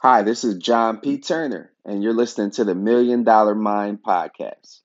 [0.00, 1.16] Hi, this is John P.
[1.16, 4.80] Turner, and you're listening to the Million Dollar Mind Podcast.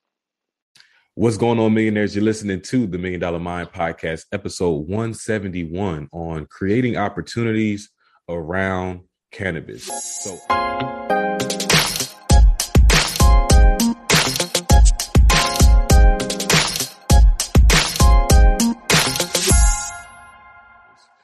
[1.15, 2.15] What's going on, millionaires?
[2.15, 7.89] You're listening to the Million Dollar Mind Podcast, episode 171 on creating opportunities
[8.29, 9.01] around
[9.33, 9.83] cannabis.
[10.23, 10.37] So,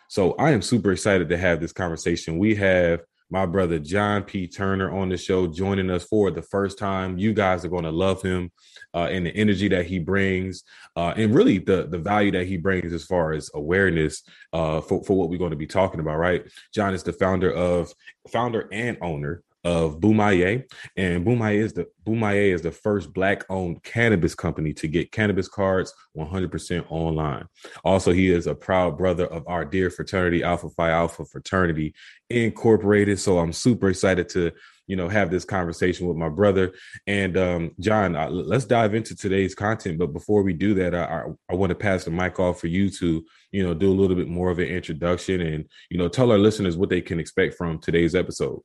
[0.10, 2.38] so I am super excited to have this conversation.
[2.38, 3.00] We have
[3.30, 4.48] my brother John P.
[4.48, 7.18] Turner on the show, joining us for the first time.
[7.18, 8.52] You guys are going to love him
[8.94, 10.64] uh, and the energy that he brings,
[10.96, 14.24] uh, and really the the value that he brings as far as awareness
[14.54, 16.18] uh, for for what we're going to be talking about.
[16.18, 17.94] Right, John is the founder of
[18.32, 20.64] founder and owner of Boumaye,
[20.96, 25.94] and Boumaye is the Boumaye is the first black-owned cannabis company to get cannabis cards
[26.16, 27.46] 100% online.
[27.84, 31.94] Also, he is a proud brother of our dear fraternity, Alpha Phi Alpha Fraternity
[32.30, 33.20] Incorporated.
[33.20, 34.54] So I'm super excited to
[34.86, 36.74] you know have this conversation with my brother
[37.08, 41.24] and um, john uh, let's dive into today's content but before we do that i,
[41.50, 44.16] I want to pass the mic off for you to you know do a little
[44.16, 47.56] bit more of an introduction and you know tell our listeners what they can expect
[47.56, 48.62] from today's episode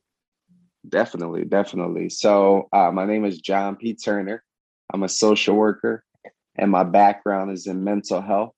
[0.87, 2.09] Definitely, definitely.
[2.09, 3.93] So, uh, my name is John P.
[3.93, 4.43] Turner.
[4.93, 6.03] I'm a social worker,
[6.55, 8.53] and my background is in mental health.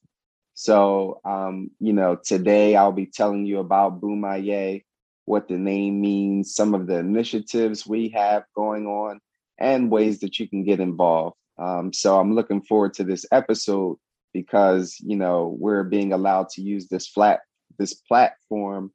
[0.55, 4.83] So, um, you know, today I'll be telling you about Boumaye,
[5.25, 9.19] what the name means, some of the initiatives we have going on,
[9.59, 11.37] and ways that you can get involved.
[11.59, 13.97] Um, so, I'm looking forward to this episode
[14.33, 17.41] because you know we're being allowed to use this flat
[17.77, 18.91] this platform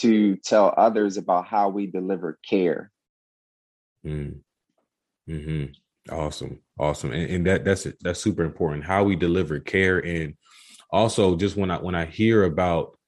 [0.00, 2.90] to tell others about how we deliver care.
[4.04, 4.40] Mm.
[5.26, 5.64] Hmm.
[6.10, 7.96] Awesome, awesome, and, and that that's it.
[8.02, 8.84] that's super important.
[8.84, 10.34] How we deliver care, and
[10.90, 12.98] also just when I when I hear about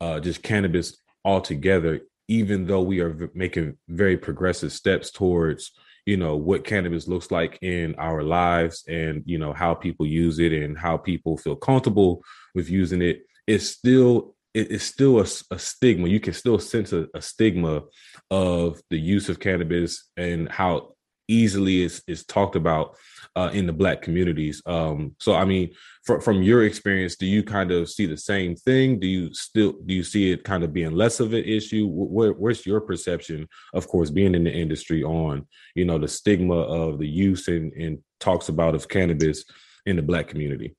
[0.00, 5.70] uh, just cannabis altogether, even though we are v- making very progressive steps towards
[6.06, 10.38] you know what cannabis looks like in our lives and you know how people use
[10.38, 12.22] it and how people feel comfortable
[12.54, 16.08] with using it it's still it, it's still a, a, stigma.
[16.08, 17.82] You can still sense a, a, stigma
[18.30, 20.94] of the use of cannabis and how
[21.28, 22.96] easily it's, it's talked about
[23.36, 24.60] uh, in the black communities.
[24.66, 25.72] Um, so, I mean,
[26.04, 28.98] for, from your experience, do you kind of see the same thing?
[28.98, 31.86] Do you still do you see it kind of being less of an issue?
[31.86, 36.56] Where, where's your perception, of course, being in the industry on you know the stigma
[36.56, 39.44] of the use and, and talks about of cannabis
[39.86, 40.74] in the black community?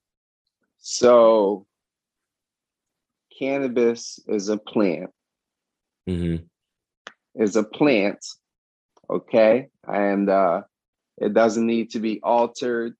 [0.80, 1.68] So
[3.42, 5.10] cannabis is a plant.
[6.08, 6.44] Mm-hmm.
[7.42, 8.20] Is a plant,
[9.10, 10.64] okay, and uh,
[11.18, 12.94] it doesn't need to be altered,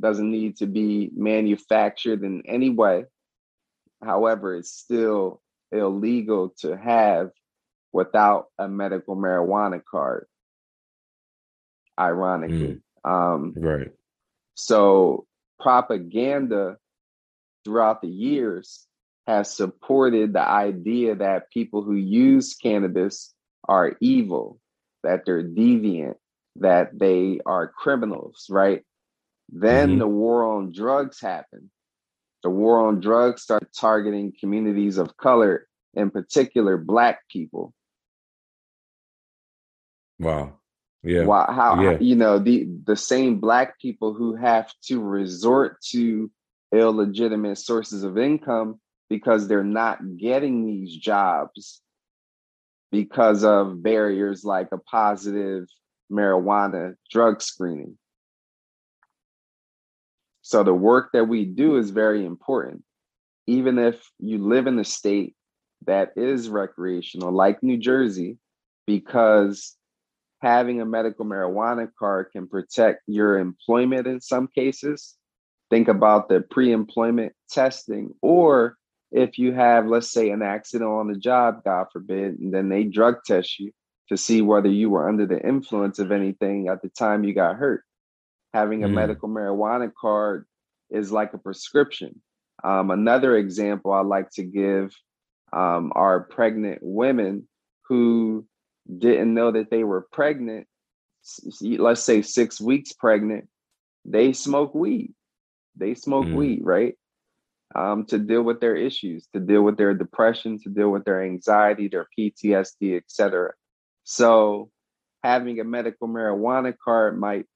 [0.00, 3.04] doesn't need to be manufactured in any way.
[4.02, 5.40] However, it's still
[5.70, 7.30] illegal to have
[7.92, 10.26] without a medical marijuana card.
[12.00, 13.08] Ironically, mm.
[13.08, 13.92] um, right.
[14.54, 15.26] So
[15.60, 16.78] propaganda
[17.64, 18.87] throughout the years
[19.28, 23.34] has supported the idea that people who use cannabis
[23.68, 24.58] are evil,
[25.02, 26.14] that they're deviant,
[26.56, 28.84] that they are criminals, right?
[29.50, 29.98] Then mm-hmm.
[29.98, 31.68] the war on drugs happened.
[32.42, 37.74] The war on drugs started targeting communities of color, in particular black people.
[40.18, 40.54] Wow.
[41.02, 41.24] Yeah.
[41.24, 41.48] Wow.
[41.50, 41.98] How, yeah.
[42.00, 46.30] you know, the the same black people who have to resort to
[46.72, 51.80] illegitimate sources of income because they're not getting these jobs
[52.90, 55.66] because of barriers like a positive
[56.10, 57.98] marijuana drug screening.
[60.42, 62.82] So the work that we do is very important.
[63.46, 65.34] Even if you live in a state
[65.86, 68.38] that is recreational, like New Jersey,
[68.86, 69.76] because
[70.40, 75.16] having a medical marijuana card can protect your employment in some cases.
[75.68, 78.77] Think about the pre employment testing or
[79.10, 82.84] if you have, let's say, an accident on the job, God forbid, and then they
[82.84, 83.72] drug test you
[84.08, 87.56] to see whether you were under the influence of anything at the time you got
[87.56, 87.84] hurt.
[88.54, 88.94] Having a mm.
[88.94, 90.46] medical marijuana card
[90.90, 92.20] is like a prescription.
[92.64, 94.94] Um, another example I like to give
[95.52, 97.46] um, are pregnant women
[97.88, 98.46] who
[98.98, 100.66] didn't know that they were pregnant.
[101.60, 103.48] Let's say six weeks pregnant,
[104.04, 105.12] they smoke weed.
[105.76, 106.34] They smoke mm.
[106.34, 106.94] weed, right?
[107.74, 111.22] Um, to deal with their issues, to deal with their depression, to deal with their
[111.22, 113.52] anxiety, their PTSD, etc.
[114.04, 114.70] So,
[115.22, 117.46] having a medical marijuana card might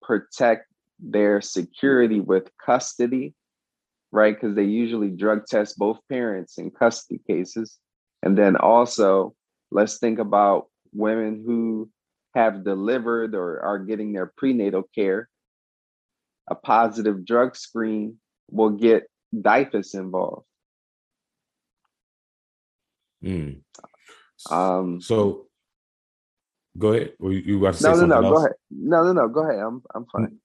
[0.00, 0.66] protect
[0.98, 3.34] their security with custody,
[4.10, 4.34] right?
[4.34, 7.78] Because they usually drug test both parents in custody cases.
[8.22, 9.34] And then also,
[9.70, 11.90] let's think about women who
[12.34, 15.28] have delivered or are getting their prenatal care,
[16.48, 18.18] a positive drug screen
[18.50, 19.04] will get
[19.34, 20.46] DYFS involved.
[23.24, 23.60] Mm.
[24.50, 25.46] Um, so
[26.76, 27.12] go ahead.
[27.20, 28.16] you, you say no, no, no.
[28.16, 28.24] Else?
[28.24, 28.52] Go ahead.
[28.70, 29.28] No, no, no.
[29.28, 29.60] Go ahead.
[29.60, 30.38] I'm, I'm fine.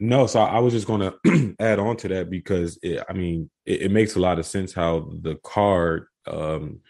[0.00, 3.50] No, so I was just going to add on to that because it, I mean,
[3.66, 6.80] it, it, makes a lot of sense how the card, um,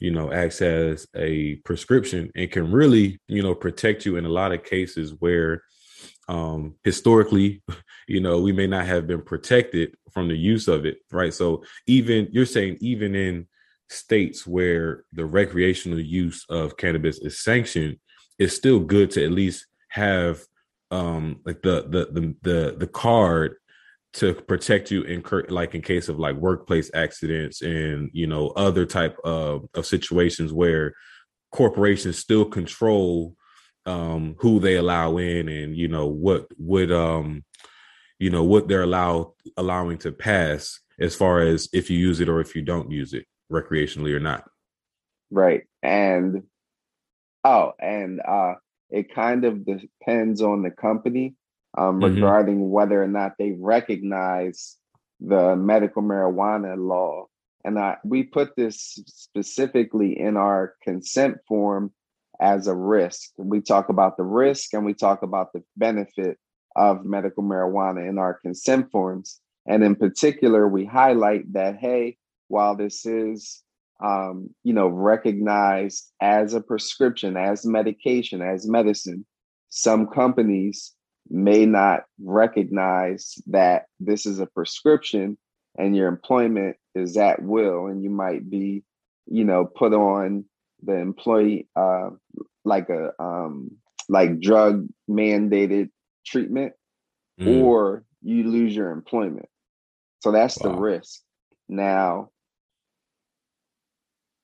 [0.00, 4.30] you know, acts as a prescription and can really, you know, protect you in a
[4.30, 5.62] lot of cases where
[6.28, 7.62] um historically
[8.08, 11.34] you know we may not have been protected from the use of it right?
[11.34, 13.46] So even you're saying even in
[13.88, 17.98] states where the recreational use of cannabis is sanctioned
[18.38, 20.42] it's still good to at least have
[20.90, 23.56] um like the the the the, the card
[24.14, 28.84] to protect you in like in case of like workplace accidents and you know other
[28.84, 30.94] type of of situations where
[31.50, 33.34] corporations still control
[33.86, 37.44] um who they allow in and you know what would um
[38.18, 42.28] you know what they're allow allowing to pass as far as if you use it
[42.28, 44.48] or if you don't use it recreationally or not
[45.30, 46.42] right and
[47.44, 48.54] oh and uh
[48.90, 51.34] it kind of depends on the company
[51.76, 52.14] um, mm-hmm.
[52.14, 54.76] regarding whether or not they recognize
[55.20, 57.26] the medical marijuana law.
[57.64, 61.92] And I, we put this specifically in our consent form
[62.42, 63.30] as a risk.
[63.38, 66.38] We talk about the risk and we talk about the benefit
[66.74, 69.40] of medical marijuana in our consent forms.
[69.66, 72.16] And in particular, we highlight that, hey,
[72.48, 73.62] while this is
[74.02, 79.24] um, you know, recognized as a prescription, as medication, as medicine.
[79.68, 80.92] Some companies
[81.30, 85.38] may not recognize that this is a prescription
[85.78, 88.82] and your employment is at will, and you might be,
[89.26, 90.44] you know, put on
[90.82, 92.10] the employee uh,
[92.64, 93.72] like a um,
[94.08, 95.90] like drug mandated
[96.26, 96.72] treatment,
[97.40, 97.62] mm.
[97.62, 99.48] or you lose your employment.
[100.20, 100.72] So that's wow.
[100.72, 101.20] the risk.
[101.68, 102.30] Now,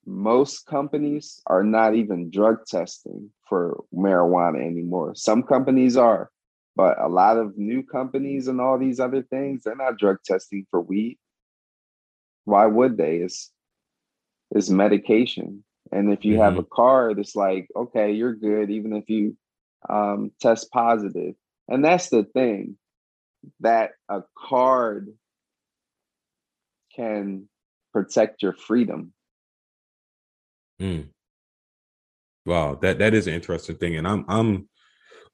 [0.05, 5.13] most companies are not even drug testing for marijuana anymore.
[5.15, 6.29] Some companies are,
[6.75, 10.65] but a lot of new companies and all these other things, they're not drug testing
[10.71, 11.17] for weed.
[12.45, 13.17] Why would they?
[13.17, 13.51] It's
[14.51, 15.63] it's medication.
[15.91, 16.43] And if you mm-hmm.
[16.43, 19.35] have a card, it's like, okay, you're good, even if you
[19.89, 21.35] um, test positive.
[21.67, 22.77] And that's the thing
[23.61, 25.09] that a card
[26.95, 27.47] can
[27.93, 29.13] protect your freedom
[30.79, 31.09] Mm.
[32.45, 34.69] Wow, that that is an interesting thing, and I'm I'm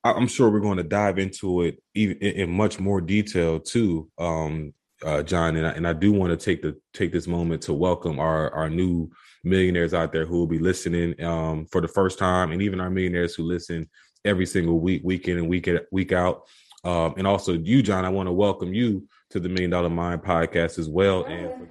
[0.04, 4.10] I'm sure we're going to dive into it even in, in much more detail too,
[4.18, 4.74] um,
[5.04, 5.56] uh, John.
[5.56, 8.51] And I, and I do want to take the take this moment to welcome our
[8.54, 9.12] our new
[9.46, 12.90] millionaires out there who will be listening um, for the first time, and even our
[12.90, 13.90] millionaires who listen
[14.26, 16.44] every single week, week in and week in, week out.
[16.84, 20.24] Um, and also you, John, I want to welcome you to the Million Dollar Mind
[20.24, 21.24] podcast as well.
[21.26, 21.68] And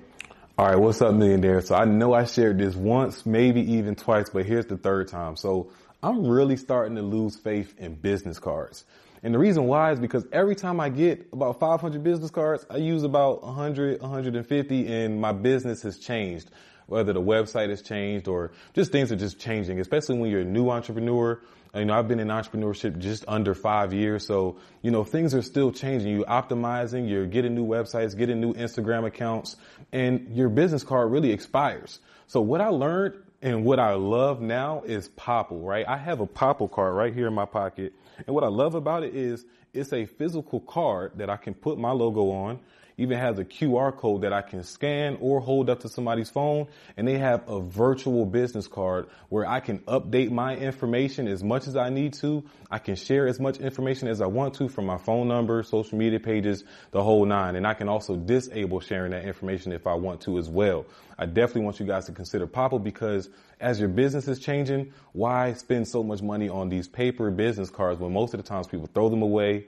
[0.57, 1.61] all right, what's up, millionaire?
[1.61, 5.37] So I know I shared this once, maybe even twice, but here's the third time.
[5.37, 5.73] So
[6.03, 8.85] I'm really starting to lose faith in business cards.
[9.25, 12.77] And the reason why is because every time I get about 500 business cards, I
[12.77, 16.51] use about 100, 150 and my business has changed.
[16.87, 20.45] Whether the website has changed or just things are just changing, especially when you're a
[20.45, 21.41] new entrepreneur
[21.75, 24.25] you know, I've been in entrepreneurship just under five years.
[24.27, 26.15] So, you know, things are still changing.
[26.15, 29.57] You're optimizing, you're getting new websites, getting new Instagram accounts,
[29.93, 31.99] and your business card really expires.
[32.29, 35.85] So what I learned and what I love now is Popl, right?
[35.87, 37.93] I have a Popl card right here in my pocket.
[38.25, 41.77] And what I love about it is it's a physical card that I can put
[41.77, 42.61] my logo on
[42.97, 46.69] even has a QR code that I can scan or hold up to somebody's phone.
[46.97, 51.67] And they have a virtual business card where I can update my information as much
[51.67, 52.45] as I need to.
[52.71, 55.99] I can share as much information as I want to from my phone number, social
[55.99, 57.57] media pages, the whole nine.
[57.57, 60.87] And I can also disable sharing that information if I want to as well.
[61.19, 63.29] I definitely want you guys to consider Popl because
[63.61, 68.01] as your business is changing, why spend so much money on these paper business cards
[68.01, 69.67] when most of the times people throw them away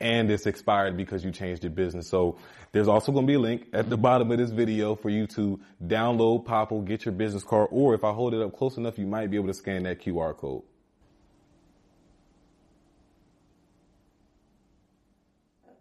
[0.00, 2.08] and it's expired because you changed your business.
[2.08, 2.36] So
[2.72, 4.02] there's also going to be a link at the mm-hmm.
[4.02, 8.04] bottom of this video for you to download Popl, get your business card, or if
[8.04, 10.62] I hold it up close enough, you might be able to scan that QR code.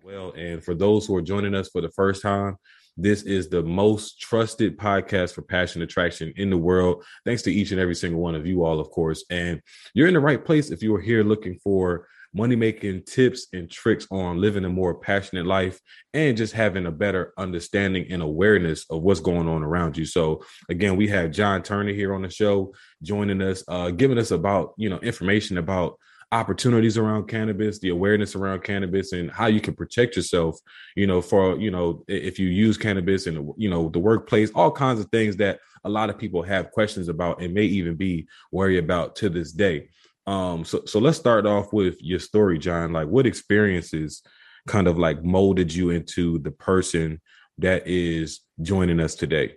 [0.03, 2.57] Well, and for those who are joining us for the first time,
[2.95, 7.03] this is the most trusted podcast for passion attraction in the world.
[7.25, 9.24] Thanks to each and every single one of you all, of course.
[9.29, 9.62] And
[9.93, 13.69] you're in the right place if you are here looking for money making tips and
[13.69, 15.79] tricks on living a more passionate life
[16.13, 20.05] and just having a better understanding and awareness of what's going on around you.
[20.05, 24.31] So again, we have John Turner here on the show joining us, uh, giving us
[24.31, 25.98] about you know information about
[26.31, 30.60] opportunities around cannabis, the awareness around cannabis, and how you can protect yourself.
[30.96, 34.72] You know, for you know, if you use cannabis in you know the workplace, all
[34.72, 38.27] kinds of things that a lot of people have questions about and may even be
[38.51, 39.89] worried about to this day.
[40.27, 42.91] Um, so so let's start off with your story, John.
[42.91, 44.22] Like, what experiences
[44.67, 47.22] kind of like molded you into the person
[47.57, 49.55] that is joining us today?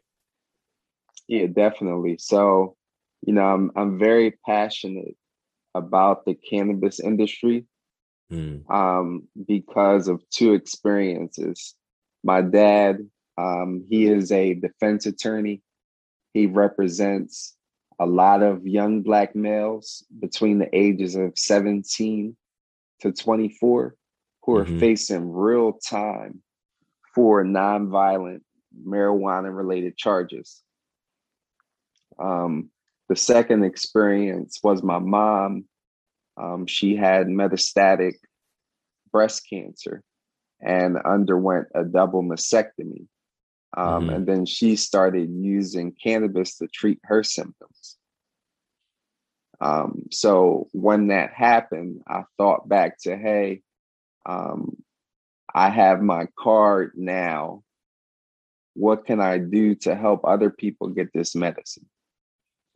[1.26, 2.16] Yeah, definitely.
[2.18, 2.76] So,
[3.26, 5.16] you know, I'm I'm very passionate
[5.74, 7.66] about the cannabis industry
[8.32, 8.68] mm.
[8.70, 11.74] um, because of two experiences.
[12.22, 12.98] My dad,
[13.38, 15.62] um, he is a defense attorney.
[16.32, 17.56] He represents
[18.00, 22.34] a lot of young Black males between the ages of 17
[23.00, 23.94] to 24
[24.42, 24.80] who are mm-hmm.
[24.80, 26.42] facing real time
[27.14, 28.40] for nonviolent
[28.86, 30.62] marijuana related charges.
[32.18, 32.70] Um,
[33.10, 35.66] the second experience was my mom.
[36.40, 38.14] Um, she had metastatic
[39.12, 40.02] breast cancer
[40.58, 43.06] and underwent a double mastectomy.
[43.76, 44.10] Um, mm-hmm.
[44.10, 47.96] And then she started using cannabis to treat her symptoms.
[49.60, 53.62] Um, so when that happened, I thought back to, hey,
[54.26, 54.76] um,
[55.54, 57.62] I have my card now.
[58.74, 61.86] What can I do to help other people get this medicine?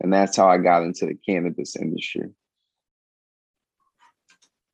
[0.01, 2.29] and that's how I got into the cannabis industry.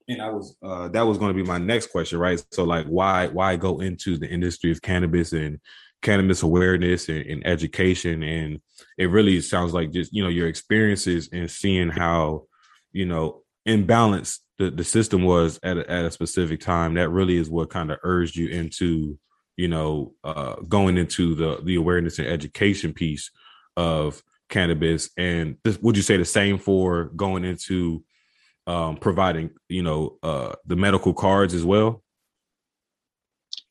[0.07, 2.43] And I was uh, that was going to be my next question, right?
[2.51, 5.59] So, like, why why go into the industry of cannabis and
[6.01, 8.23] cannabis awareness and, and education?
[8.23, 8.61] And
[8.97, 12.45] it really sounds like just you know your experiences and seeing how
[12.91, 16.95] you know imbalanced the, the system was at a, at a specific time.
[16.95, 19.17] That really is what kind of urged you into
[19.57, 23.31] you know uh, going into the the awareness and education piece
[23.77, 28.03] of cannabis and this, would you say the same for going into
[28.67, 32.03] um, providing you know uh, the medical cards as well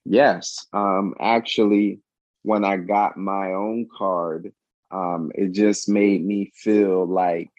[0.05, 2.01] yes um, actually
[2.43, 4.53] when i got my own card
[4.93, 7.51] um, it just made me feel like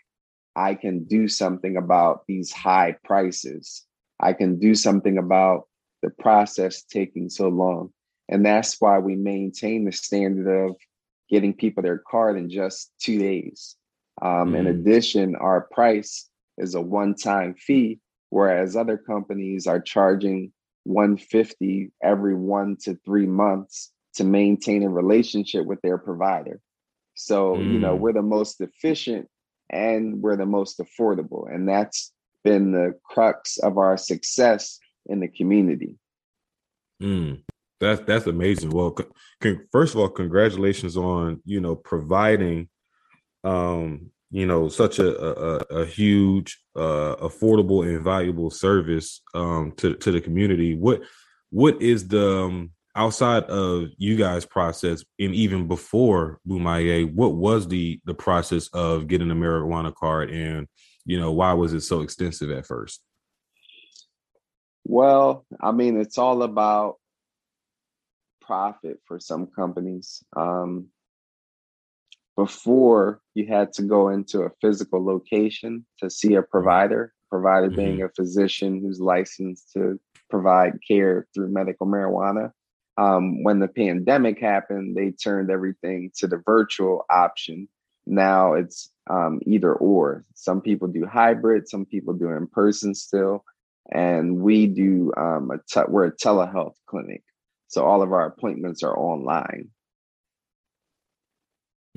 [0.55, 3.85] i can do something about these high prices
[4.19, 5.67] i can do something about
[6.01, 7.91] the process taking so long
[8.31, 10.75] and that's why we maintain the standard of
[11.29, 13.75] getting people their card in just two days.
[14.21, 14.59] Um, mm.
[14.59, 20.51] In addition, our price is a one-time fee, whereas other companies are charging
[20.83, 26.59] 150 every one to three months to maintain a relationship with their provider.
[27.15, 27.73] So, mm.
[27.73, 27.99] you know, mm.
[27.99, 29.27] we're the most efficient
[29.69, 31.53] and we're the most affordable.
[31.53, 32.11] And that's
[32.43, 35.97] been the crux of our success in the community.
[37.01, 37.43] Mm.
[37.79, 38.69] That's that's amazing.
[38.69, 42.69] Well, con- first of all, congratulations on you know providing,
[43.43, 49.95] um, you know, such a a, a huge, uh, affordable and valuable service um to
[49.95, 50.75] to the community.
[50.75, 51.01] What
[51.49, 57.67] what is the um, outside of you guys' process, and even before Bumaye, what was
[57.67, 60.67] the the process of getting a marijuana card, and
[61.05, 63.01] you know why was it so extensive at first?
[64.83, 66.95] Well, I mean, it's all about
[68.41, 70.23] profit for some companies.
[70.35, 70.87] Um,
[72.35, 77.75] before you had to go into a physical location to see a provider, provider mm-hmm.
[77.75, 82.51] being a physician who's licensed to provide care through medical marijuana.
[82.97, 87.67] Um, when the pandemic happened, they turned everything to the virtual option.
[88.05, 90.25] Now it's um, either or.
[90.33, 93.45] Some people do hybrid, some people do in person still,
[93.91, 97.23] and we do um, a te- we're a telehealth clinic.
[97.67, 99.69] So all of our appointments are online.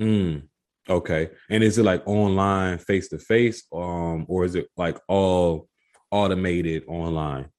[0.01, 0.43] Mm,
[0.89, 1.31] okay.
[1.49, 5.67] And is it like online face to face um or is it like all
[6.11, 7.49] automated online?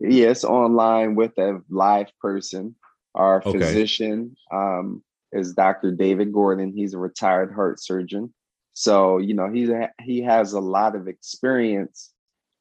[0.00, 2.74] Yes, online with a live person.
[3.14, 3.58] Our okay.
[3.58, 5.90] physician um, is Dr.
[5.90, 6.72] David Gordon.
[6.74, 8.34] He's a retired heart surgeon.
[8.74, 12.12] So, you know, he's a, he has a lot of experience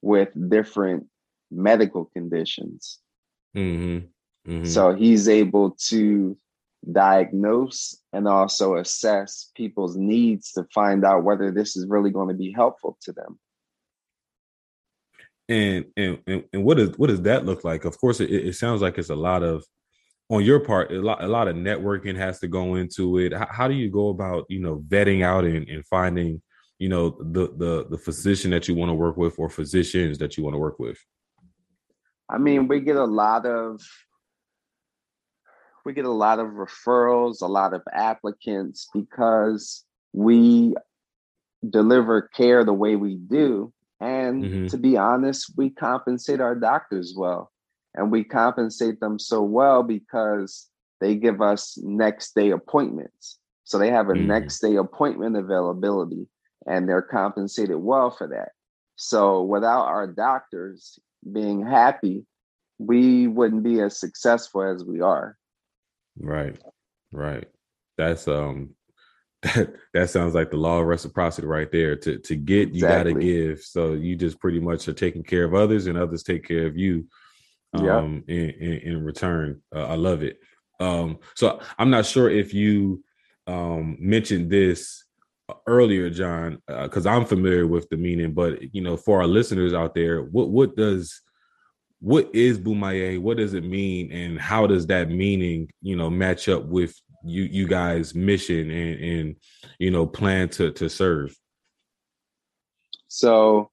[0.02, 1.08] with different
[1.52, 3.00] medical conditions.
[3.56, 4.52] Mm-hmm.
[4.52, 4.66] Mm-hmm.
[4.66, 6.38] So he's able to
[6.92, 12.36] diagnose and also assess people's needs to find out whether this is really going to
[12.36, 13.40] be helpful to them.
[15.48, 17.86] And and and, what does what does that look like?
[17.86, 19.64] Of course, it, it sounds like it's a lot of
[20.30, 23.32] on your part a lot, a lot of networking has to go into it.
[23.32, 26.42] How, how, do you go about you know vetting out and, and finding
[26.80, 30.36] you know the the the physician that you want to work with or physicians that
[30.36, 30.98] you want to work with?
[32.30, 33.82] I mean we get a lot of
[35.86, 40.74] we get a lot of referrals a lot of applicants because we
[41.70, 44.68] deliver care the way we do and mm-hmm.
[44.68, 47.52] to be honest we compensate our doctors well
[47.94, 50.68] and we compensate them so well because
[51.02, 54.28] they give us next day appointments so they have a mm-hmm.
[54.28, 56.28] next day appointment availability
[56.68, 58.50] and they're compensated well for that.
[58.96, 61.00] So without our doctors
[61.32, 62.26] being happy,
[62.78, 65.38] we wouldn't be as successful as we are.
[66.18, 66.58] Right.
[67.12, 67.48] Right.
[67.98, 68.76] That's um
[69.46, 71.96] that that sounds like the law of reciprocity right there.
[71.96, 73.14] To to get you exactly.
[73.14, 73.62] gotta give.
[73.62, 76.78] So you just pretty much are taking care of others and others take care of
[76.78, 77.06] you
[77.74, 79.62] um in, in, in return.
[79.76, 80.40] Uh, I love it.
[80.80, 83.04] Um so I'm not sure if you
[83.48, 85.04] um mentioned this
[85.68, 89.74] earlier, John, because uh, I'm familiar with the meaning, but you know, for our listeners
[89.74, 91.22] out there, what what does
[92.00, 93.20] what is Bumaye?
[93.20, 97.44] What does it mean, and how does that meaning, you know, match up with you
[97.44, 99.36] you guys' mission and and
[99.80, 101.36] you know plan to to serve?
[103.08, 103.72] So,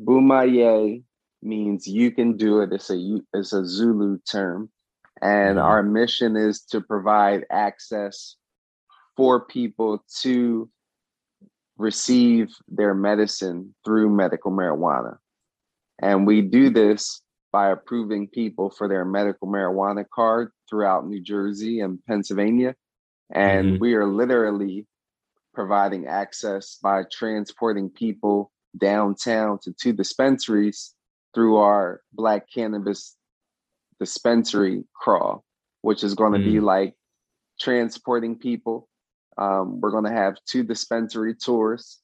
[0.00, 1.02] Bumaye
[1.42, 2.72] means you can do it.
[2.72, 4.70] It's a it's a Zulu term,
[5.20, 5.66] and mm-hmm.
[5.66, 8.36] our mission is to provide access
[9.16, 10.70] for people to
[11.76, 15.16] receive their medicine through medical marijuana.
[16.00, 21.80] And we do this by approving people for their medical marijuana card throughout New Jersey
[21.80, 22.74] and Pennsylvania.
[23.32, 23.80] And mm-hmm.
[23.80, 24.86] we are literally
[25.54, 30.94] providing access by transporting people downtown to two dispensaries
[31.34, 33.16] through our Black Cannabis
[33.98, 35.44] Dispensary crawl,
[35.80, 36.52] which is going to mm-hmm.
[36.52, 36.94] be like
[37.58, 38.88] transporting people
[39.38, 42.00] um, we're going to have two dispensary tours.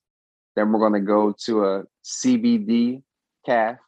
[0.56, 3.02] Then we're going to go to a CBD
[3.44, 3.78] calf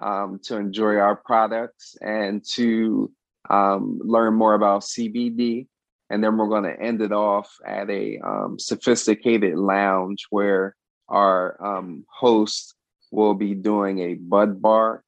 [0.00, 3.10] um, to enjoy our products and to
[3.48, 5.68] um, learn more about CBD.
[6.10, 10.74] And then we're going to end it off at a um, sophisticated lounge where
[11.08, 12.74] our um, host
[13.10, 15.02] will be doing a bud bar.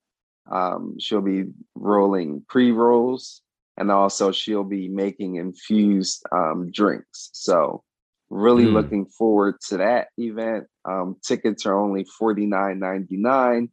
[0.50, 3.42] Um, she'll be rolling pre rolls
[3.76, 7.30] and also she'll be making infused um, drinks.
[7.32, 7.82] So
[8.28, 8.72] really mm.
[8.72, 10.66] looking forward to that event.
[10.84, 13.70] Um, tickets are only forty nine ninety nine.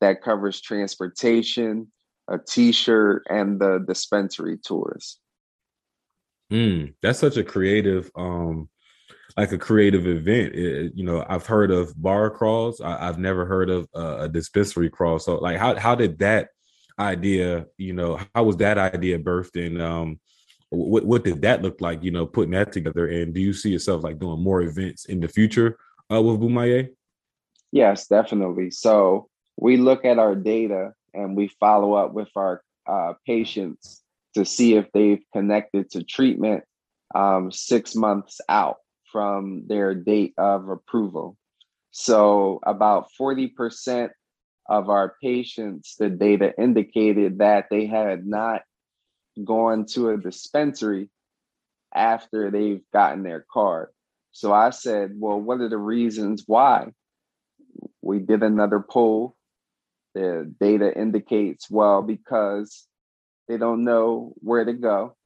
[0.00, 1.90] That covers transportation,
[2.28, 5.18] a T-shirt, and the dispensary tours.
[6.52, 8.68] Mm, that's such a creative, um,
[9.36, 10.54] like a creative event.
[10.54, 12.80] It, you know, I've heard of bar crawls.
[12.80, 15.18] I, have never heard of uh, a dispensary crawl.
[15.18, 16.48] So, like, how how did that
[16.98, 19.64] idea, you know, how was that idea birthed?
[19.64, 20.20] And um,
[20.70, 22.02] what what did that look like?
[22.02, 25.20] You know, putting that together, and do you see yourself like doing more events in
[25.20, 25.78] the future
[26.12, 26.90] uh, with Bumaye?
[27.72, 28.70] Yes, definitely.
[28.70, 34.02] So we look at our data and we follow up with our uh, patients
[34.36, 36.62] to see if they've connected to treatment
[37.14, 38.76] um, six months out
[39.10, 41.38] from their date of approval.
[41.90, 44.10] So about 40%
[44.68, 48.60] of our patients, the data indicated that they had not
[49.42, 51.08] gone to a dispensary
[51.94, 53.88] after they've gotten their card.
[54.32, 56.88] So I said, well, what are the reasons why?
[58.02, 59.34] We did another poll.
[60.14, 62.86] The data indicates, well, because
[63.48, 65.16] they don't know where to go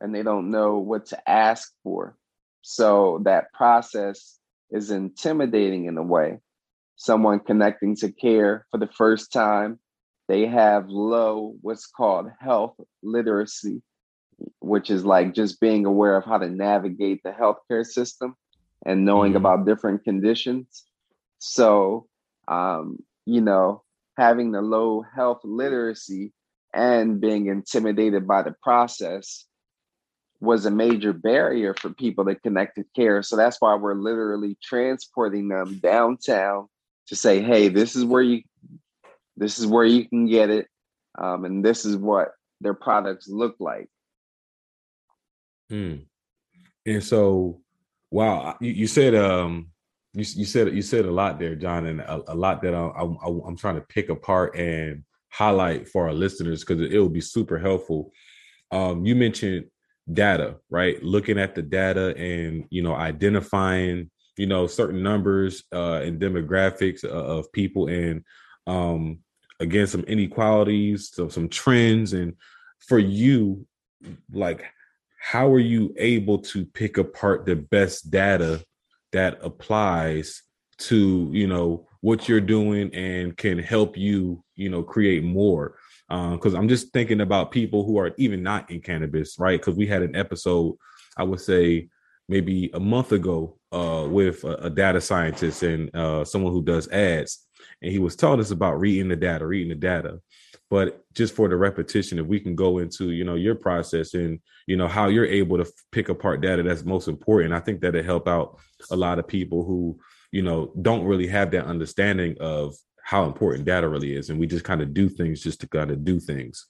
[0.00, 2.16] and they don't know what to ask for.
[2.62, 4.38] So that process
[4.70, 6.40] is intimidating in a way
[6.96, 9.78] someone connecting to care for the first time.
[10.28, 13.82] They have low, what's called health literacy,
[14.60, 18.34] which is like just being aware of how to navigate the healthcare system
[18.86, 19.44] and knowing mm-hmm.
[19.44, 20.84] about different conditions.
[21.38, 22.06] So,
[22.48, 23.82] um, you know,
[24.16, 26.32] having the low health literacy
[26.72, 29.46] and being intimidated by the process
[30.40, 33.22] was a major barrier for people that connected care.
[33.22, 36.68] So that's why we're literally transporting them downtown
[37.08, 38.42] to say, hey, this is where you
[39.36, 40.68] this is where you can get it,
[41.18, 43.88] um, and this is what their products look like.
[45.68, 45.96] Hmm.
[46.86, 47.60] And so,
[48.10, 49.70] wow, you, you said um,
[50.14, 52.86] you, you said you said a lot there, John, and a, a lot that I,
[52.86, 57.20] I, I'm trying to pick apart and highlight for our listeners because it, will be
[57.20, 58.12] super helpful.
[58.70, 59.66] Um, you mentioned
[60.12, 61.02] data, right?
[61.02, 67.04] Looking at the data and you know identifying you know certain numbers uh and demographics
[67.04, 68.24] of people and
[68.66, 69.20] um
[69.60, 72.34] again some inequalities some some trends and
[72.80, 73.66] for you
[74.32, 74.64] like
[75.20, 78.62] how are you able to pick apart the best data
[79.14, 80.42] that applies
[80.76, 85.76] to you know what you're doing and can help you you know create more.
[86.08, 89.58] Because um, i'm just thinking about people who are even not in cannabis right?
[89.58, 90.76] Because we had an episode
[91.16, 91.88] i would say
[92.28, 96.88] maybe a month ago uh, with a, a, data scientist and uh, someone who does
[96.88, 97.46] ads.
[97.82, 100.20] And he was telling us about reading the data reading the data
[100.74, 104.40] but just for the repetition if we can go into you know your process and
[104.66, 107.94] you know how you're able to pick apart data that's most important i think that
[107.94, 108.58] it help out
[108.90, 109.96] a lot of people who
[110.32, 114.30] you know don't really have that understanding of how important data really is.
[114.30, 116.66] And we just kind of do things just to kind of do things.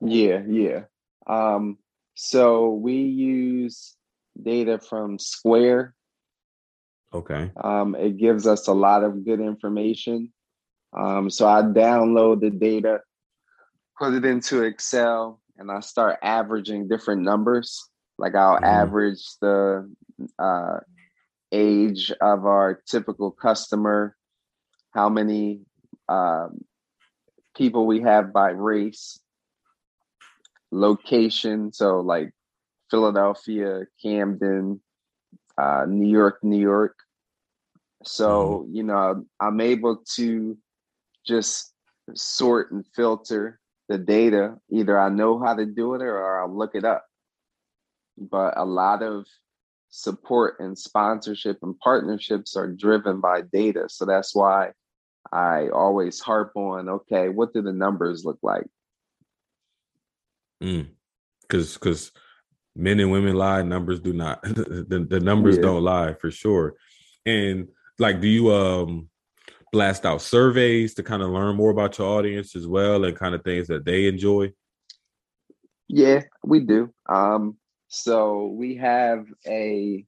[0.00, 0.82] Yeah yeah.
[1.26, 1.78] Um
[2.14, 3.96] so we use
[4.40, 5.94] data from square.
[7.12, 7.50] Okay.
[7.56, 10.32] Um it gives us a lot of good information
[10.92, 13.00] um, so I download the data,
[13.98, 17.88] put it into Excel, and I start averaging different numbers.
[18.18, 18.64] Like I'll mm-hmm.
[18.64, 19.90] average the
[20.38, 20.78] uh,
[21.50, 24.16] age of our typical customer,
[24.92, 25.60] how many
[26.08, 26.64] um,
[27.56, 29.18] people we have by race,
[30.70, 31.72] location.
[31.72, 32.32] So like
[32.90, 34.80] Philadelphia, Camden,
[35.56, 36.96] uh, New York, New York.
[38.04, 38.76] So, mm-hmm.
[38.76, 40.58] you know, I'm able to
[41.26, 41.72] just
[42.14, 44.56] sort and filter the data.
[44.70, 47.04] Either I know how to do it or I'll look it up.
[48.18, 49.26] But a lot of
[49.90, 53.84] support and sponsorship and partnerships are driven by data.
[53.88, 54.70] So that's why
[55.30, 58.66] I always harp on okay, what do the numbers look like?
[60.62, 60.88] Mm.
[61.48, 62.12] Cause cause
[62.74, 64.42] men and women lie, numbers do not.
[64.42, 65.62] the, the numbers yeah.
[65.62, 66.74] don't lie for sure.
[67.26, 69.08] And like do you um
[69.72, 73.34] blast out surveys to kind of learn more about your audience as well and kind
[73.34, 74.52] of things that they enjoy?
[75.88, 76.92] Yeah, we do.
[77.08, 77.56] Um,
[77.88, 80.04] so we have a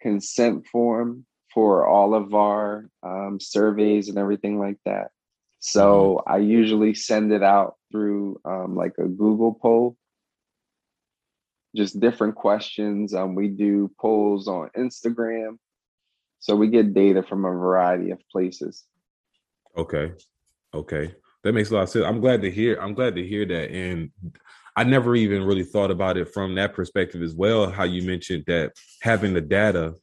[0.00, 5.08] consent form for all of our um, surveys and everything like that.
[5.58, 6.32] So mm-hmm.
[6.32, 9.96] I usually send it out through um, like a Google poll,
[11.74, 13.14] just different questions.
[13.14, 15.58] Um, we do polls on Instagram.
[16.40, 18.84] So we get data from a variety of places.
[19.76, 20.12] Okay.
[20.74, 21.14] Okay.
[21.44, 22.04] That makes a lot of sense.
[22.04, 22.78] I'm glad to hear.
[22.80, 23.70] I'm glad to hear that.
[23.70, 24.10] And
[24.76, 27.70] I never even really thought about it from that perspective as well.
[27.70, 29.94] How you mentioned that having the data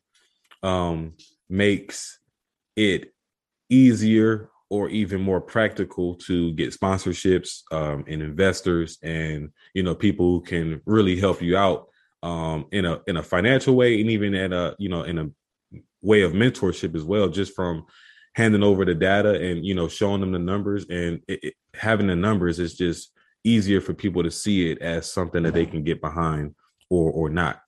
[0.64, 1.14] um,
[1.50, 2.20] makes
[2.76, 3.14] it
[3.70, 10.26] easier or even more practical to get sponsorships um, and investors and you know people
[10.26, 11.88] who can really help you out
[12.24, 15.30] um, in a in a financial way and even at a you know in a
[16.02, 17.86] way of mentorship as well just from
[18.36, 22.08] handing over the data and you know showing them the numbers and it, it, having
[22.08, 23.12] the numbers is just
[23.44, 26.54] easier for people to see it as something that they can get behind
[26.90, 27.62] or or not.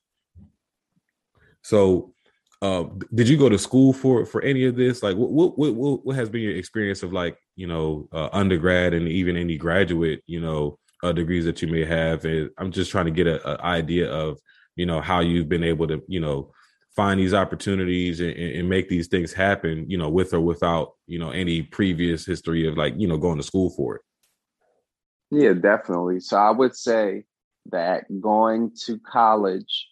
[1.62, 2.14] So
[2.62, 5.04] uh, did you go to school for for any of this?
[5.04, 8.94] Like what what what, what has been your experience of like you know uh, undergrad
[8.94, 12.26] and even any graduate you know uh, degrees that you may have?
[12.26, 14.40] And i'm just trying to get an idea of
[14.76, 16.52] you know how you've been able to you know
[16.98, 21.20] find these opportunities and, and, make these things happen, you know, with or without, you
[21.20, 24.02] know, any previous history of like, you know, going to school for it.
[25.30, 26.20] Yeah, definitely.
[26.22, 27.26] So I would say
[27.68, 29.88] that going to college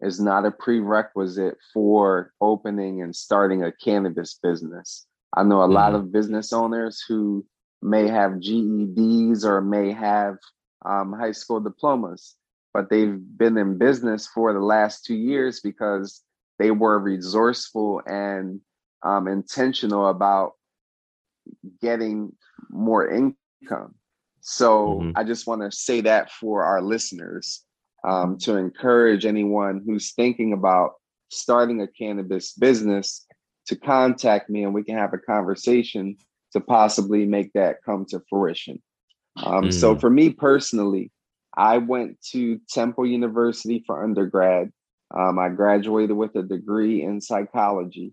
[0.00, 5.06] is not a prerequisite for opening and starting a cannabis business.
[5.36, 5.74] I know a mm-hmm.
[5.74, 7.44] lot of business owners who
[7.82, 10.38] may have GEDs or may have
[10.86, 12.34] um, high school diplomas,
[12.72, 16.22] but they've been in business for the last two years because
[16.58, 18.60] they were resourceful and
[19.02, 20.52] um, intentional about
[21.80, 22.32] getting
[22.70, 23.94] more income.
[24.40, 25.10] So mm-hmm.
[25.16, 27.64] I just want to say that for our listeners
[28.06, 30.92] um, to encourage anyone who's thinking about
[31.30, 33.26] starting a cannabis business
[33.66, 36.16] to contact me and we can have a conversation
[36.52, 38.80] to possibly make that come to fruition.
[39.44, 39.72] Um, mm.
[39.72, 41.10] So for me personally,
[41.56, 44.72] I went to Temple University for undergrad
[45.14, 48.12] um, I graduated with a degree in psychology.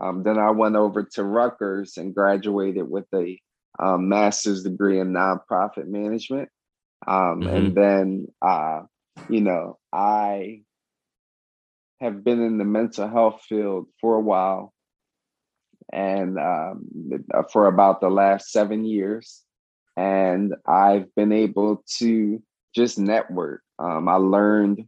[0.00, 3.38] Um, then I went over to Rutgers and graduated with a
[3.78, 6.48] um, master's degree in nonprofit management.
[7.06, 7.48] Um, mm-hmm.
[7.48, 8.82] And then, uh,
[9.28, 10.62] you know, I
[12.00, 14.72] have been in the mental health field for a while
[15.92, 16.86] and um,
[17.52, 19.42] for about the last seven years.
[19.96, 22.42] And I've been able to
[22.74, 23.62] just network.
[23.78, 24.86] Um, I learned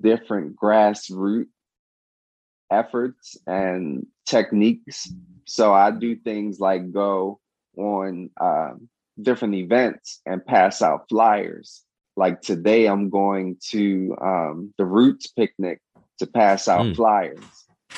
[0.00, 1.46] different grassroots
[2.70, 5.12] efforts and techniques.
[5.44, 7.40] So I do things like go
[7.76, 8.74] on uh,
[9.20, 11.82] different events and pass out flyers.
[12.16, 15.80] Like today, I'm going to um, the Roots picnic
[16.18, 16.96] to pass out mm.
[16.96, 17.44] flyers.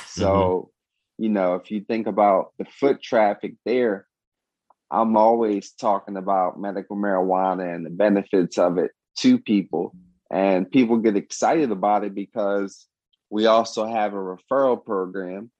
[0.06, 0.70] So,
[1.18, 1.24] mm-hmm.
[1.24, 4.06] you know, if you think about the foot traffic there,
[4.90, 9.94] I'm always talking about medical marijuana and the benefits of it to people.
[10.32, 12.86] And people get excited about it because
[13.28, 15.50] we also have a referral program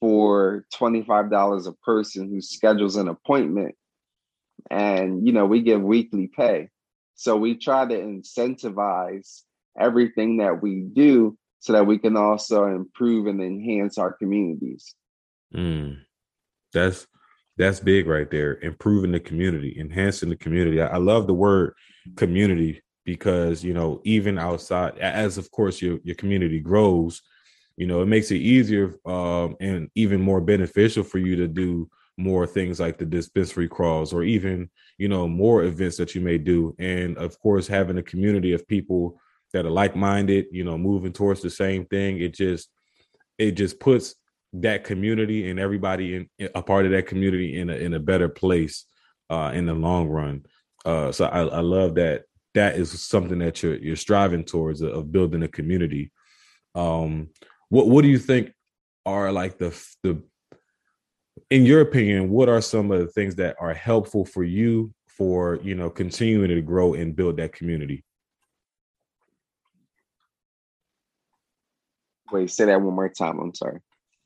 [0.00, 3.74] for $25 a person who schedules an appointment.
[4.70, 6.70] And, you know, we give weekly pay.
[7.14, 9.42] So we try to incentivize
[9.78, 14.94] everything that we do so that we can also improve and enhance our communities.
[15.54, 15.98] Mm,
[16.72, 17.06] that's
[17.58, 18.58] that's big right there.
[18.62, 20.80] Improving the community, enhancing the community.
[20.80, 21.74] I, I love the word
[22.16, 27.22] community because you know even outside, as of course your your community grows,
[27.76, 31.88] you know it makes it easier um, and even more beneficial for you to do
[32.18, 36.38] more things like the dispensary crawls or even you know more events that you may
[36.38, 36.74] do.
[36.78, 39.18] And of course having a community of people
[39.52, 42.68] that are like-minded you know moving towards the same thing it just
[43.38, 44.14] it just puts
[44.54, 48.28] that community and everybody in a part of that community in a in a better
[48.28, 48.84] place
[49.30, 50.44] uh in the long run.
[50.84, 55.12] Uh so i, I love that that is something that you're you're striving towards of
[55.12, 56.12] building a community.
[56.74, 57.28] Um
[57.68, 58.52] what what do you think
[59.06, 59.70] are like the
[60.02, 60.22] the
[61.50, 65.58] in your opinion what are some of the things that are helpful for you for
[65.62, 68.04] you know continuing to grow and build that community?
[72.30, 73.80] Wait say that one more time i'm sorry.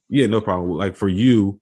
[0.08, 0.70] Yeah no problem.
[0.70, 1.60] Like for you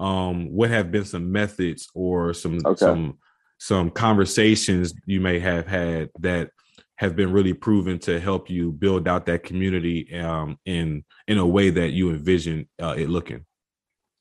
[0.00, 2.78] um what have been some methods or some okay.
[2.78, 3.18] some
[3.64, 6.50] some conversations you may have had that
[6.96, 11.46] have been really proven to help you build out that community um, in in a
[11.46, 13.46] way that you envision uh, it looking.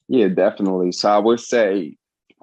[0.07, 0.93] Yeah, definitely.
[0.93, 1.97] So I would say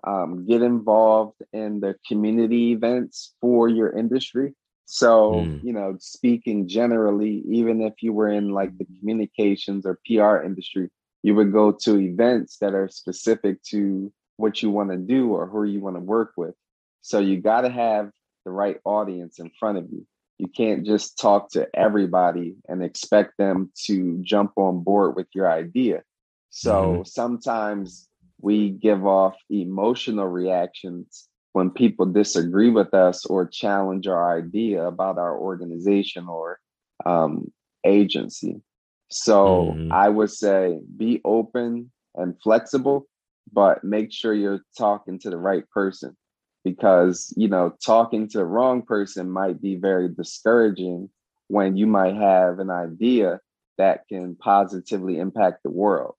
[0.07, 4.55] um, get involved in the community events for your industry.
[4.85, 5.65] So mm.
[5.65, 10.91] you know, speaking generally, even if you were in like the communications or PR industry,
[11.23, 15.47] you would go to events that are specific to what you want to do or
[15.47, 16.55] who you want to work with.
[17.03, 18.11] So you got to have
[18.45, 20.07] the right audience in front of you
[20.41, 25.51] you can't just talk to everybody and expect them to jump on board with your
[25.51, 26.03] idea.
[26.49, 27.03] So mm-hmm.
[27.05, 28.09] sometimes
[28.41, 35.19] we give off emotional reactions when people disagree with us or challenge our idea about
[35.19, 36.59] our organization or
[37.05, 37.53] um,
[37.85, 38.63] agency.
[39.11, 39.93] So mm-hmm.
[39.93, 43.07] I would say be open and flexible,
[43.53, 46.17] but make sure you're talking to the right person
[46.65, 51.09] because you know talking to the wrong person might be very discouraging
[51.49, 53.41] when you might have an idea
[53.79, 56.15] that can positively impact the world.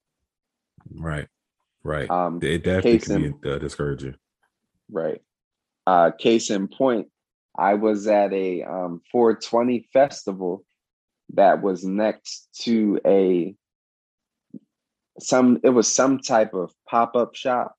[0.94, 1.28] Right
[1.84, 2.10] right.
[2.10, 4.16] Um it definitely can in, be uh, discouraging.
[4.90, 5.22] Right.
[5.88, 7.08] Uh case in point
[7.58, 10.64] i was at a um 420 festival
[11.34, 13.56] that was next to a
[15.20, 17.76] some it was some type of pop-up shop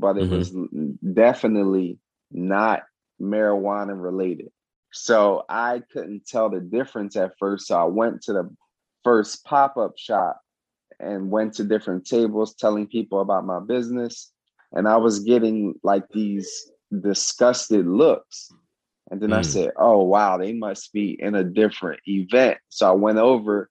[0.00, 0.36] but it mm-hmm.
[0.36, 1.98] was definitely
[2.30, 2.82] not
[3.20, 4.50] marijuana related.
[4.92, 7.66] So I couldn't tell the difference at first.
[7.66, 8.50] So I went to the
[9.04, 10.40] first pop up shop
[10.98, 14.32] and went to different tables telling people about my business.
[14.72, 18.50] And I was getting like these disgusted looks.
[19.10, 19.36] And then mm.
[19.36, 22.58] I said, oh, wow, they must be in a different event.
[22.68, 23.70] So I went over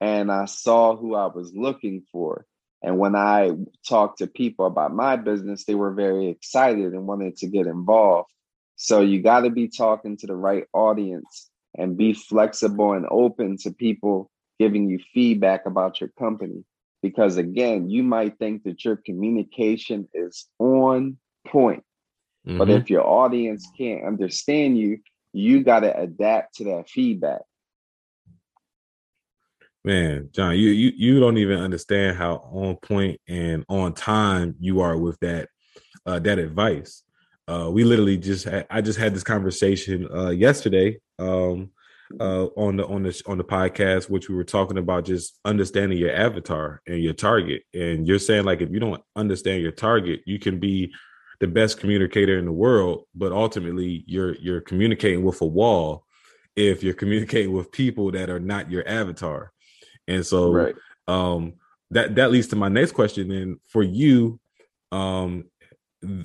[0.00, 2.44] and I saw who I was looking for.
[2.84, 3.50] And when I
[3.88, 8.28] talked to people about my business, they were very excited and wanted to get involved.
[8.76, 13.56] So you got to be talking to the right audience and be flexible and open
[13.62, 16.62] to people giving you feedback about your company.
[17.02, 21.16] Because again, you might think that your communication is on
[21.46, 21.84] point.
[22.46, 22.58] Mm-hmm.
[22.58, 24.98] But if your audience can't understand you,
[25.32, 27.40] you got to adapt to that feedback.
[29.84, 34.80] Man, John, you you you don't even understand how on point and on time you
[34.80, 35.50] are with that
[36.06, 37.02] uh that advice.
[37.46, 41.70] Uh we literally just had, I just had this conversation uh yesterday um
[42.18, 45.98] uh on the on the on the podcast which we were talking about just understanding
[45.98, 47.64] your avatar and your target.
[47.74, 50.94] And you're saying like if you don't understand your target you can be
[51.40, 56.06] the best communicator in the world but ultimately you're you're communicating with a wall
[56.56, 59.52] if you're communicating with people that are not your avatar
[60.08, 60.74] and so right.
[61.08, 61.54] um
[61.90, 64.38] that that leads to my next question then for you
[64.92, 65.44] um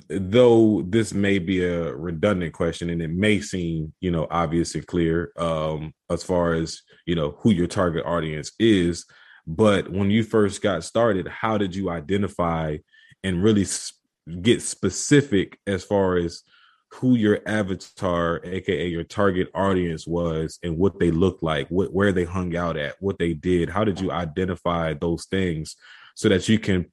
[0.08, 4.86] though this may be a redundant question and it may seem you know obvious and
[4.86, 9.06] clear um as far as you know who your target audience is
[9.46, 12.76] but when you first got started how did you identify
[13.24, 13.66] and really
[14.42, 16.42] get specific as far as
[16.92, 22.12] who your avatar, aka your target audience was, and what they looked like, what where
[22.12, 23.70] they hung out at, what they did.
[23.70, 25.76] How did you identify those things
[26.14, 26.86] so that you can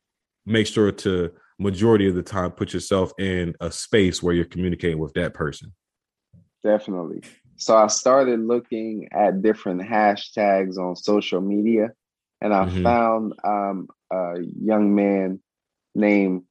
[0.46, 5.00] make sure to majority of the time put yourself in a space where you're communicating
[5.00, 5.74] with that person
[6.64, 7.22] definitely
[7.56, 11.92] so i started looking at different hashtags on social media
[12.42, 12.84] and i mm-hmm.
[12.84, 15.40] found um, a young man
[15.96, 16.44] named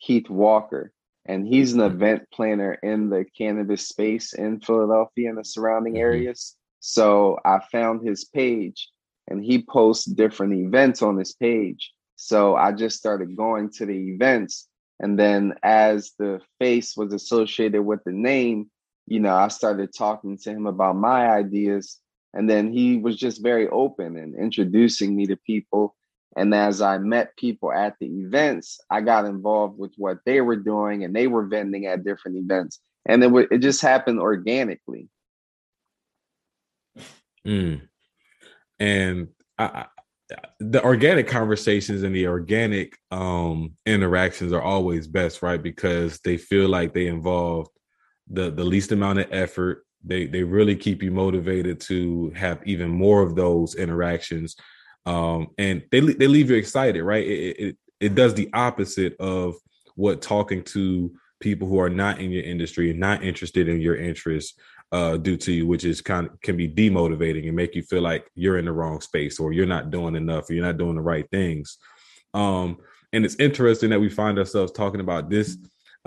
[0.00, 0.92] keith walker
[1.28, 6.02] and he's an event planner in the cannabis space in philadelphia and the surrounding mm-hmm.
[6.02, 8.88] areas so i found his page
[9.28, 13.92] and he posts different events on his page so I just started going to the
[13.92, 14.66] events.
[14.98, 18.70] And then as the face was associated with the name,
[19.06, 22.00] you know, I started talking to him about my ideas.
[22.34, 25.94] And then he was just very open and introducing me to people.
[26.36, 30.56] And as I met people at the events, I got involved with what they were
[30.56, 32.80] doing and they were vending at different events.
[33.06, 35.08] And it, w- it just happened organically.
[37.46, 37.80] Mm.
[38.78, 39.86] And I,
[40.60, 46.68] the organic conversations and the organic um interactions are always best right because they feel
[46.68, 47.66] like they involve
[48.28, 52.90] the the least amount of effort they they really keep you motivated to have even
[52.90, 54.54] more of those interactions
[55.06, 59.54] um and they they leave you excited right it it, it does the opposite of
[59.94, 63.96] what talking to people who are not in your industry and not interested in your
[63.96, 64.54] interests
[64.90, 68.02] uh, do to you, which is kind of can be demotivating and make you feel
[68.02, 70.96] like you're in the wrong space or you're not doing enough or you're not doing
[70.96, 71.78] the right things.
[72.34, 72.78] Um,
[73.12, 75.56] and it's interesting that we find ourselves talking about this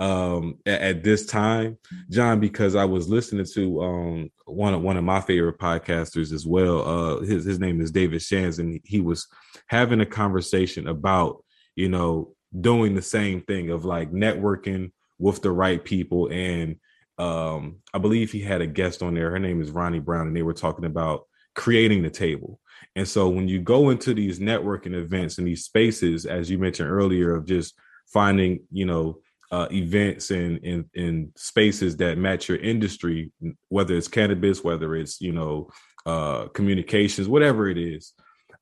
[0.02, 1.78] um, at, at, this time,
[2.10, 6.44] John, because I was listening to um, one of one of my favorite podcasters as
[6.44, 6.86] well.
[6.86, 9.28] Uh, his his name is David Shands, and he was
[9.68, 11.44] having a conversation about
[11.76, 16.76] you know doing the same thing of like networking with the right people and
[17.18, 19.30] um, I believe he had a guest on there.
[19.30, 22.58] Her name is Ronnie Brown, and they were talking about creating the table.
[22.96, 26.90] And so when you go into these networking events and these spaces, as you mentioned
[26.90, 27.74] earlier, of just
[28.12, 29.20] finding, you know,
[29.52, 33.30] uh, events and in, in spaces that match your industry,
[33.68, 35.68] whether it's cannabis, whether it's you know
[36.06, 38.14] uh, communications, whatever it is,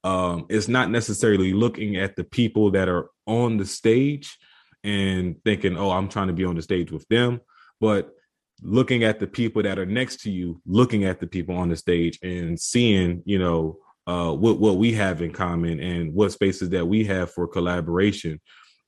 [0.03, 4.37] um, it's not necessarily looking at the people that are on the stage
[4.83, 7.41] and thinking, "Oh, I'm trying to be on the stage with them,"
[7.81, 8.11] but
[8.63, 11.77] looking at the people that are next to you, looking at the people on the
[11.77, 16.71] stage and seeing, you know, uh, what what we have in common and what spaces
[16.71, 18.41] that we have for collaboration.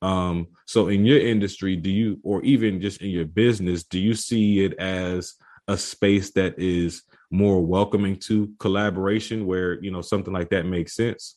[0.03, 4.15] Um, so in your industry, do you, or even just in your business, do you
[4.15, 5.35] see it as
[5.69, 10.95] a space that is more welcoming to collaboration, where you know something like that makes
[10.95, 11.37] sense?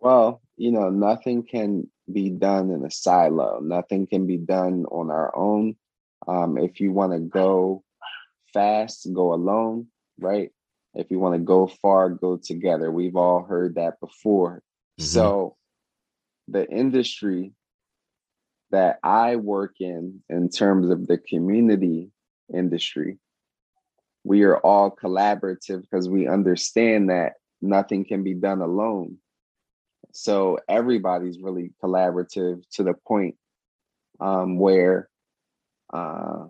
[0.00, 3.60] Well, you know, nothing can be done in a silo.
[3.60, 5.76] Nothing can be done on our own.
[6.28, 7.82] Um, if you want to go
[8.52, 9.86] fast, go alone,
[10.20, 10.50] right?
[10.94, 12.92] If you want to go far, go together.
[12.92, 14.62] We've all heard that before.
[15.00, 15.04] Mm-hmm.
[15.04, 15.56] So,
[16.48, 17.52] the industry
[18.70, 22.10] that I work in, in terms of the community
[22.52, 23.18] industry,
[24.24, 29.18] we are all collaborative because we understand that nothing can be done alone.
[30.12, 33.36] So everybody's really collaborative to the point
[34.20, 35.08] um, where,
[35.92, 36.46] uh,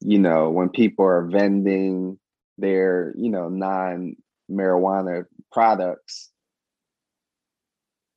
[0.00, 2.18] you know, when people are vending
[2.58, 4.16] their, you know, non
[4.50, 6.30] marijuana products,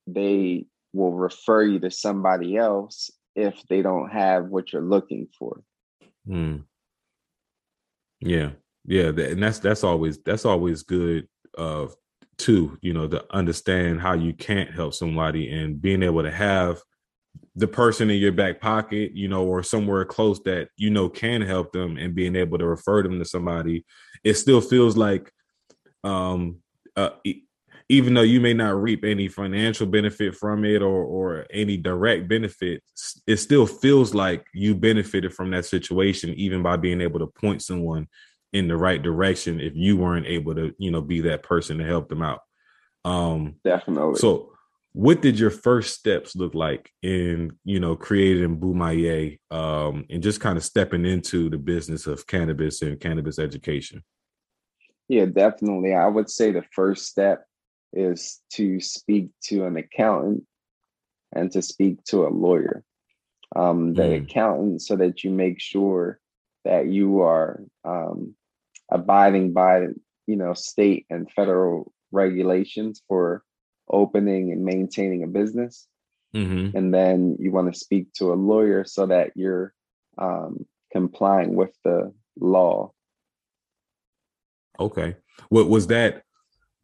[0.08, 5.62] they will refer you to somebody else if they don't have what you're looking for.
[6.28, 6.63] Mm.
[8.20, 8.52] Yeah,
[8.86, 11.88] yeah, and that's that's always that's always good uh,
[12.38, 16.82] too you know to understand how you can't help somebody and being able to have
[17.56, 21.41] the person in your back pocket you know or somewhere close that you know can
[21.41, 23.84] help them and being able to refer them to somebody
[24.24, 25.32] it still feels like
[26.04, 26.58] um
[26.96, 27.10] uh,
[27.89, 32.28] even though you may not reap any financial benefit from it or or any direct
[32.28, 32.84] benefit
[33.26, 37.62] it still feels like you benefited from that situation even by being able to point
[37.62, 38.08] someone
[38.54, 41.86] in the right direction if you weren't able to, you know, be that person to
[41.86, 42.39] help them out.
[43.06, 44.19] Um definitely.
[44.19, 44.54] So
[44.93, 50.41] what did your first steps look like in, you know, creating Bumaye um and just
[50.41, 54.04] kind of stepping into the business of cannabis and cannabis education?
[55.08, 55.94] Yeah, definitely.
[55.94, 57.46] I would say the first step
[57.94, 60.44] is to speak to an accountant
[61.33, 62.83] and to speak to a lawyer.
[63.56, 64.23] Um, the mm.
[64.23, 66.19] accountant, so that you make sure
[66.65, 68.35] that you are um,
[68.92, 69.88] abiding by
[70.27, 73.44] you know state and federal regulations for
[73.90, 75.88] opening and maintaining a business
[76.35, 76.75] mm-hmm.
[76.75, 79.73] and then you want to speak to a lawyer so that you're
[80.17, 82.92] um, complying with the law
[84.79, 85.15] okay
[85.50, 86.23] what was that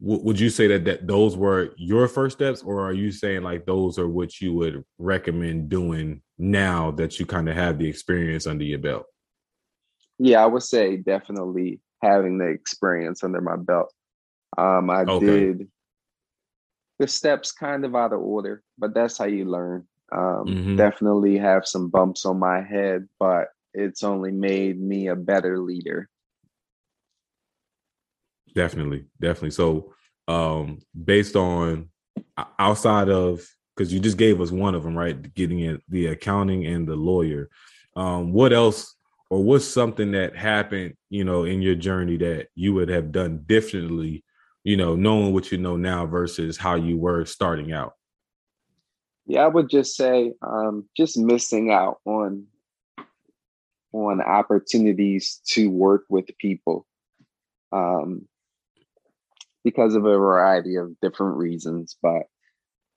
[0.04, 3.42] w- would you say that that those were your first steps, or are you saying
[3.42, 7.88] like those are what you would recommend doing now that you kind of have the
[7.88, 9.06] experience under your belt?
[10.18, 13.92] Yeah, I would say definitely having the experience under my belt.
[14.56, 15.26] Um, I okay.
[15.26, 15.68] did
[16.98, 19.86] the steps kind of out of order, but that's how you learn.
[20.12, 20.76] Um, mm-hmm.
[20.76, 26.08] Definitely have some bumps on my head, but it's only made me a better leader.
[28.54, 29.50] Definitely, definitely.
[29.50, 29.92] So,
[30.28, 31.90] um, based on
[32.58, 35.34] outside of because you just gave us one of them, right?
[35.34, 37.50] Getting it, the accounting and the lawyer.
[37.96, 38.94] Um, what else,
[39.30, 43.42] or what's something that happened, you know, in your journey that you would have done
[43.46, 44.24] differently,
[44.62, 47.94] you know, knowing what you know now versus how you were starting out?
[49.26, 52.46] Yeah, I would just say um, just missing out on
[53.92, 56.84] on opportunities to work with people
[57.72, 58.26] um,
[59.64, 61.96] because of a variety of different reasons.
[62.02, 62.22] But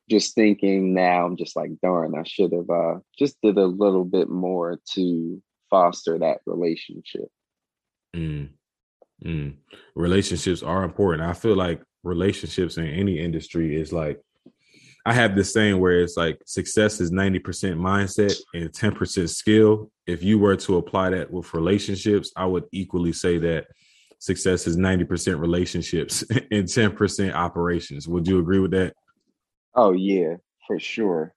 [0.10, 4.06] just thinking now, I'm just like, darn, I should have uh, just did a little
[4.06, 7.28] bit more to foster that relationship.
[8.16, 8.50] Mm.
[9.24, 9.56] Mm.
[9.96, 11.24] Relationships are important.
[11.24, 14.22] I feel like relationships in any industry is like
[15.08, 17.42] I have this saying where it's like success is 90%
[17.78, 19.90] mindset and 10% skill.
[20.06, 23.68] If you were to apply that with relationships, I would equally say that
[24.20, 28.08] success is 90% relationships and 10% operations.
[28.08, 28.94] Would you agree with that?
[29.76, 31.34] Oh yeah, for sure.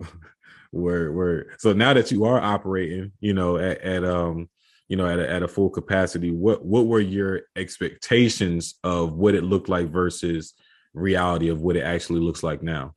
[0.70, 4.48] where where so now that you are operating, you know, at, at um
[4.88, 9.34] you know at a, at a full capacity, what what were your expectations of what
[9.34, 10.54] it looked like versus
[10.94, 12.94] reality of what it actually looks like now?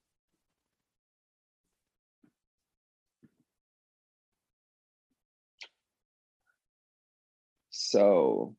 [7.71, 8.55] So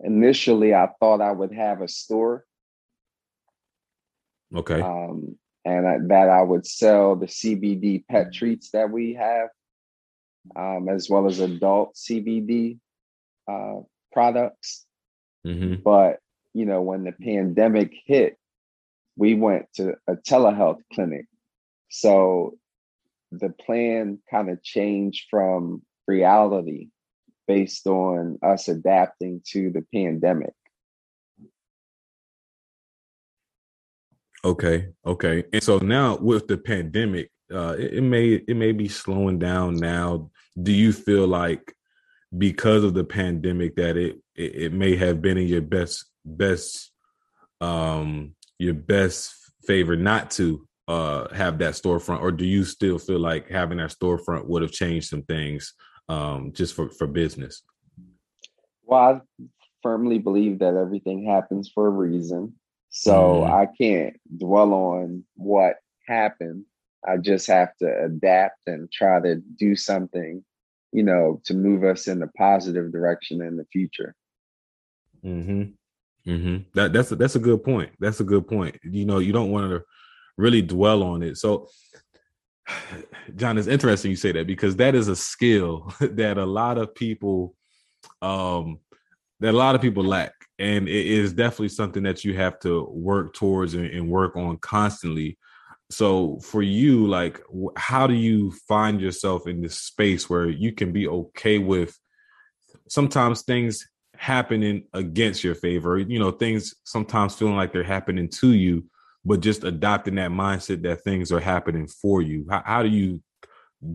[0.00, 2.44] initially, I thought I would have a store.
[4.54, 4.80] Okay.
[4.80, 9.48] Um, and I, that I would sell the CBD pet treats that we have,
[10.54, 12.78] um, as well as adult CBD
[13.50, 13.80] uh,
[14.12, 14.86] products.
[15.44, 15.82] Mm-hmm.
[15.84, 16.20] But
[16.54, 18.38] you know, when the pandemic hit,
[19.16, 21.26] we went to a telehealth clinic.
[21.90, 22.56] So
[23.32, 26.88] the plan kind of changed from reality
[27.46, 30.54] based on us adapting to the pandemic.
[34.44, 35.44] Okay, okay.
[35.52, 39.76] And so now with the pandemic, uh, it, it may it may be slowing down
[39.76, 40.30] now.
[40.60, 41.74] Do you feel like
[42.36, 46.90] because of the pandemic that it, it it, may have been in your best best
[47.60, 49.32] um your best
[49.64, 53.90] favor not to uh have that storefront or do you still feel like having that
[53.90, 55.72] storefront would have changed some things
[56.08, 57.62] um, just for for business?
[58.84, 59.44] Well, I
[59.82, 62.54] firmly believe that everything happens for a reason.
[62.90, 63.50] So mm.
[63.50, 65.76] I can't dwell on what
[66.06, 66.64] happened.
[67.06, 70.44] I just have to adapt and try to do something,
[70.92, 74.14] you know, to move us in a positive direction in the future.
[75.24, 76.30] Mm-hmm.
[76.30, 76.56] Mm-hmm.
[76.74, 77.90] That that's a, that's a good point.
[78.00, 78.78] That's a good point.
[78.82, 79.82] You know, you don't want to
[80.36, 81.36] really dwell on it.
[81.36, 81.68] So
[83.36, 86.94] John, it's interesting you say that because that is a skill that a lot of
[86.94, 87.54] people
[88.22, 88.78] um
[89.40, 90.32] that a lot of people lack.
[90.58, 94.56] And it is definitely something that you have to work towards and, and work on
[94.58, 95.36] constantly.
[95.90, 97.42] So for you, like
[97.76, 101.98] how do you find yourself in this space where you can be okay with
[102.88, 103.86] sometimes things
[104.16, 108.84] happening against your favor, you know, things sometimes feeling like they're happening to you,
[109.26, 112.46] but just adopting that mindset that things are happening for you.
[112.48, 113.20] How, how do you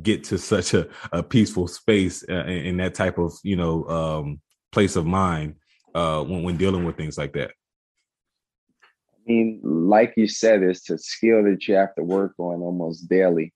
[0.02, 3.86] get to such a, a peaceful space uh, in, in, that type of you know
[3.86, 5.56] um, place of mind
[5.96, 7.52] uh, when, when dealing with things like that?
[8.84, 13.08] I mean, like you said, it's a skill that you have to work on almost
[13.08, 13.54] daily.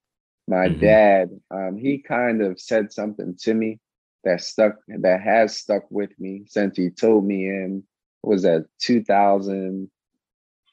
[0.47, 0.79] My mm-hmm.
[0.79, 3.79] dad, um, he kind of said something to me
[4.23, 7.83] that stuck, that has stuck with me since he told me in
[8.23, 9.89] was that 2000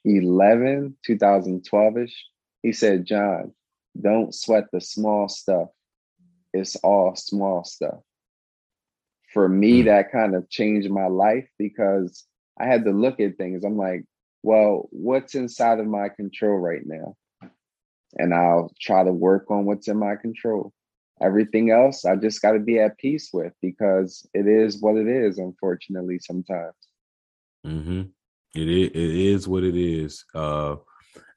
[0.05, 2.27] 11, 2012 ish,
[2.63, 3.53] he said, John,
[4.01, 5.69] don't sweat the small stuff.
[6.53, 8.01] It's all small stuff.
[9.33, 9.85] For me, mm.
[9.87, 12.25] that kind of changed my life because
[12.61, 13.65] I had to look at things.
[13.65, 14.05] I'm like,
[14.43, 17.17] well, what's inside of my control right now?
[18.19, 20.73] And I'll try to work on what's in my control.
[21.23, 25.07] Everything else, I just got to be at peace with because it is what it
[25.07, 26.75] is, unfortunately, sometimes.
[27.65, 28.03] Mm-hmm.
[28.55, 30.25] It is, it is what it is.
[30.35, 30.77] Uh,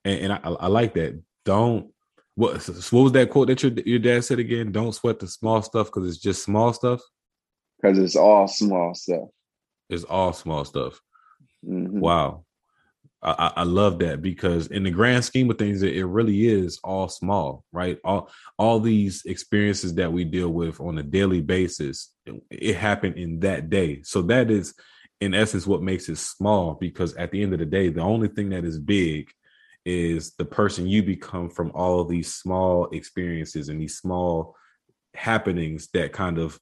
[0.03, 1.21] and, and I, I, like that.
[1.45, 1.91] Don't
[2.35, 4.71] what what was that quote that your your dad said again?
[4.71, 7.01] Don't sweat the small stuff because it's just small stuff.
[7.81, 9.29] Because it's all small stuff.
[9.89, 10.99] It's all small stuff.
[11.65, 11.99] Mm-hmm.
[11.99, 12.45] Wow.
[13.25, 16.79] I, I, love that because in the grand scheme of things, it, it really is
[16.83, 17.97] all small, right?
[18.03, 23.15] All all these experiences that we deal with on a daily basis, it, it happened
[23.17, 24.03] in that day.
[24.03, 24.75] So that is,
[25.21, 26.75] in essence, what makes it small.
[26.75, 29.29] Because at the end of the day, the only thing that is big
[29.85, 34.55] is the person you become from all of these small experiences and these small
[35.13, 36.59] happenings that kind of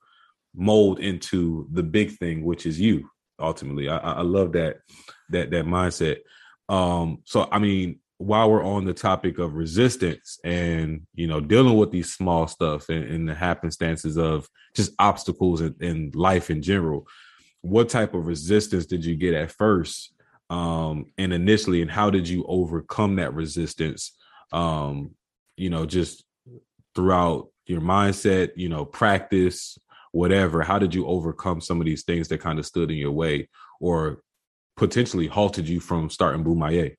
[0.56, 3.10] mold into the big thing, which is you.
[3.40, 4.78] Ultimately, I, I love that
[5.30, 6.18] that that mindset.
[6.70, 11.78] Um, so I mean, while we're on the topic of resistance and you know dealing
[11.78, 16.62] with these small stuff and, and the happenstances of just obstacles in, in, life in
[16.62, 17.08] general,
[17.64, 20.14] what type of resistance did you get at first
[20.50, 24.12] um, and initially, and how did you overcome that resistance?
[24.52, 25.12] Um,
[25.56, 26.26] you know, just
[26.94, 29.78] throughout your mindset, you know, practice,
[30.12, 30.62] whatever.
[30.62, 33.48] How did you overcome some of these things that kind of stood in your way,
[33.80, 34.22] or
[34.76, 36.98] potentially halted you from starting Boumaye?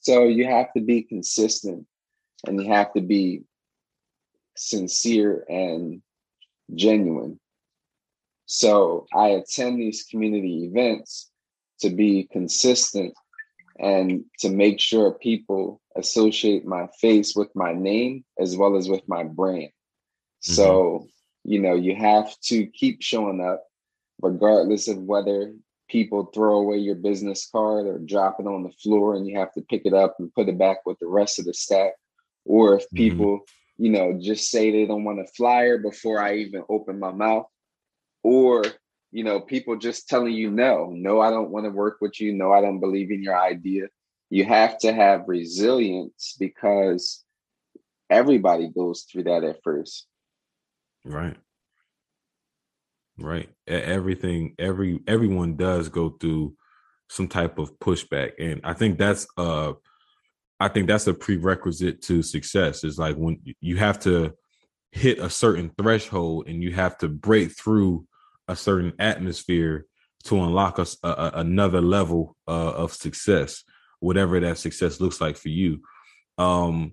[0.00, 1.86] So you have to be consistent
[2.46, 3.42] and you have to be
[4.56, 6.02] sincere and
[6.74, 7.38] genuine.
[8.46, 11.30] So I attend these community events
[11.80, 13.14] to be consistent
[13.78, 19.02] and to make sure people associate my face with my name as well as with
[19.08, 19.70] my brand.
[20.44, 20.52] Mm-hmm.
[20.52, 21.06] So,
[21.44, 23.64] you know, you have to keep showing up
[24.20, 25.54] regardless of whether
[25.88, 29.52] people throw away your business card or drop it on the floor and you have
[29.54, 31.92] to pick it up and put it back with the rest of the stack.
[32.44, 32.96] Or if mm-hmm.
[32.96, 33.84] people, mm-hmm.
[33.84, 37.46] you know, just say they don't want a flyer before I even open my mouth.
[38.22, 38.64] Or,
[39.12, 42.32] you know, people just telling you no, no, I don't want to work with you.
[42.32, 43.88] No, I don't believe in your idea.
[44.28, 47.24] You have to have resilience because
[48.08, 50.06] everybody goes through that at first.
[51.04, 51.36] Right.
[53.18, 53.50] Right.
[53.66, 56.54] Everything, every everyone does go through
[57.08, 58.32] some type of pushback.
[58.38, 59.72] And I think that's uh
[60.60, 62.84] I think that's a prerequisite to success.
[62.84, 64.34] Is like when you have to
[64.92, 68.06] hit a certain threshold and you have to break through
[68.46, 69.86] a certain atmosphere
[70.24, 70.86] to unlock a
[71.34, 73.64] another level uh, of success,
[74.00, 75.80] whatever that success looks like for you.
[76.36, 76.92] Um,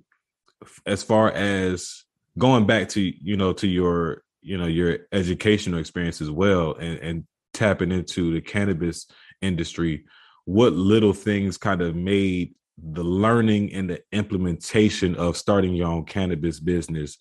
[0.86, 2.03] as far as
[2.38, 6.99] going back to you know to your you know your educational experience as well and
[6.99, 9.07] and tapping into the cannabis
[9.41, 10.05] industry
[10.45, 16.05] what little things kind of made the learning and the implementation of starting your own
[16.05, 17.17] cannabis business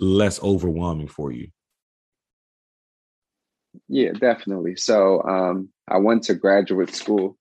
[0.00, 1.48] less overwhelming for you
[3.88, 7.36] yeah definitely so um, i went to graduate school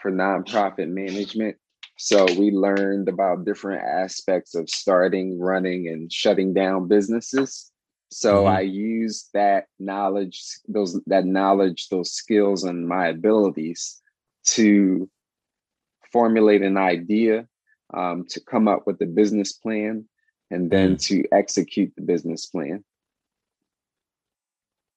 [0.00, 1.56] for nonprofit management
[2.02, 7.70] so we learned about different aspects of starting, running, and shutting down businesses.
[8.10, 8.56] So mm-hmm.
[8.56, 14.00] I used that knowledge, those that knowledge, those skills, and my abilities
[14.46, 15.10] to
[16.12, 17.46] formulate an idea,
[17.94, 20.04] um, to come up with a business plan,
[20.50, 21.02] and then mm.
[21.06, 22.84] to execute the business plan.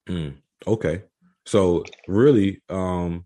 [0.08, 0.36] Mm.
[0.66, 1.04] Okay,
[1.46, 3.26] so really, um,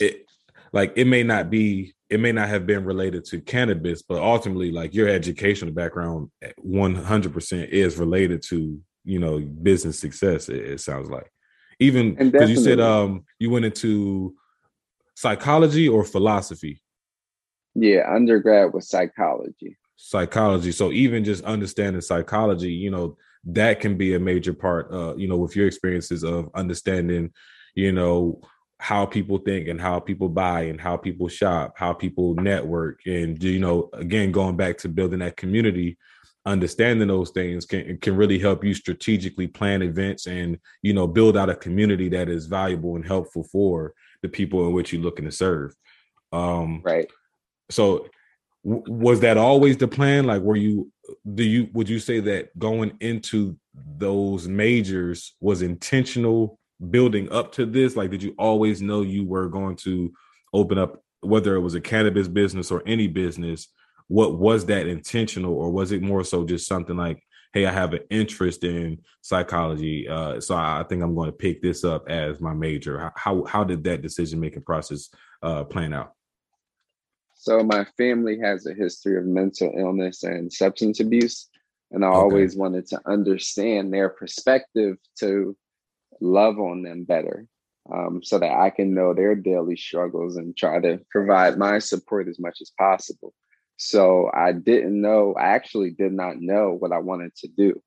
[0.00, 0.26] it
[0.72, 4.70] like it may not be it may not have been related to cannabis, but ultimately,
[4.70, 10.48] like your educational background, eh, one hundred percent is related to you know business success.
[10.48, 11.30] It, it sounds like
[11.78, 14.34] even because you said um you went into
[15.14, 16.80] psychology or philosophy.
[17.76, 19.76] Yeah, undergrad was psychology.
[19.96, 20.72] Psychology.
[20.72, 24.92] So even just understanding psychology, you know, that can be a major part.
[24.92, 27.32] Uh, you know, with your experiences of understanding,
[27.74, 28.40] you know,
[28.78, 33.42] how people think and how people buy and how people shop, how people network, and
[33.42, 35.98] you know, again, going back to building that community,
[36.46, 41.36] understanding those things can can really help you strategically plan events and you know build
[41.36, 45.26] out a community that is valuable and helpful for the people in which you're looking
[45.26, 45.74] to serve.
[46.32, 47.10] Um, right.
[47.70, 48.08] So,
[48.64, 50.26] w- was that always the plan?
[50.26, 50.90] Like, were you?
[51.34, 56.58] Do you would you say that going into those majors was intentional
[56.90, 57.96] building up to this?
[57.96, 60.12] Like, did you always know you were going to
[60.52, 63.68] open up, whether it was a cannabis business or any business?
[64.08, 67.92] What was that intentional, or was it more so just something like, hey, I have
[67.94, 72.40] an interest in psychology, uh, so I think I'm going to pick this up as
[72.40, 73.12] my major.
[73.16, 75.08] How how did that decision making process
[75.42, 76.15] uh, plan out?
[77.46, 81.48] So my family has a history of mental illness and substance abuse,
[81.92, 82.16] and I okay.
[82.16, 85.56] always wanted to understand their perspective to
[86.20, 87.46] love on them better
[87.94, 92.26] um, so that I can know their daily struggles and try to provide my support
[92.26, 93.32] as much as possible.
[93.76, 97.80] So I didn't know, I actually did not know what I wanted to do.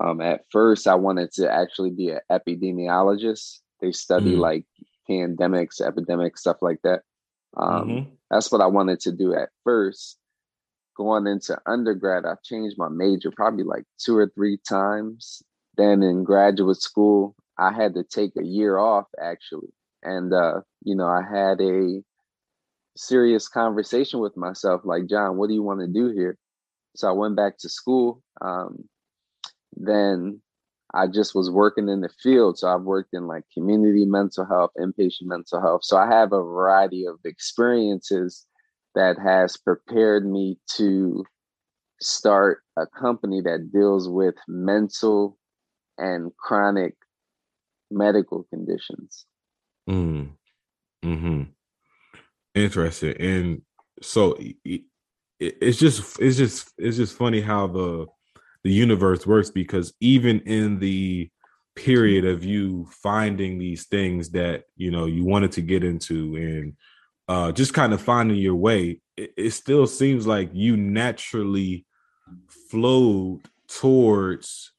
[0.00, 3.60] Um, at first, I wanted to actually be an epidemiologist.
[3.80, 4.40] They study mm.
[4.40, 4.64] like
[5.08, 7.02] pandemics, epidemics, stuff like that.
[7.56, 8.10] Um, mm-hmm.
[8.30, 10.18] That's what I wanted to do at first.
[10.96, 15.42] Going into undergrad, I changed my major probably like two or three times.
[15.76, 19.68] Then in graduate school, I had to take a year off actually.
[20.02, 22.02] And, uh, you know, I had a
[22.96, 26.38] serious conversation with myself like, John, what do you want to do here?
[26.96, 28.22] So I went back to school.
[28.40, 28.88] Um,
[29.76, 30.40] then
[30.94, 32.58] I just was working in the field.
[32.58, 35.82] So I've worked in like community mental health, inpatient mental health.
[35.84, 38.46] So I have a variety of experiences
[38.94, 41.24] that has prepared me to
[42.00, 45.38] start a company that deals with mental
[45.98, 46.94] and chronic
[47.90, 49.26] medical conditions.
[49.88, 50.30] Mm.
[51.02, 51.42] Hmm.
[52.54, 53.16] Interesting.
[53.20, 53.62] And
[54.02, 54.36] so
[55.38, 58.06] it's just it's just it's just funny how the
[58.66, 61.30] the universe works because even in the
[61.76, 66.74] period of you finding these things that you know you wanted to get into and
[67.28, 71.86] uh just kind of finding your way it, it still seems like you naturally
[72.70, 74.72] flowed towards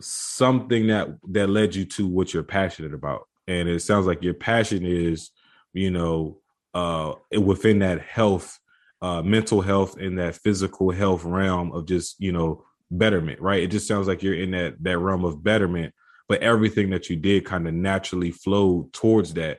[0.00, 3.28] something that that led you to what you're passionate about.
[3.46, 5.30] And it sounds like your passion is
[5.72, 6.38] you know
[6.74, 8.58] uh within that health
[9.00, 12.64] uh mental health and that physical health realm of just you know
[12.98, 13.62] betterment right?
[13.62, 15.94] It just sounds like you're in that that realm of betterment
[16.28, 19.58] but everything that you did kind of naturally flowed towards that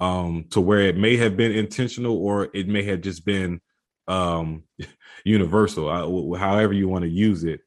[0.00, 3.60] um to where it may have been intentional or it may have just been
[4.08, 4.64] um
[5.24, 7.60] universal uh, however you want to use it.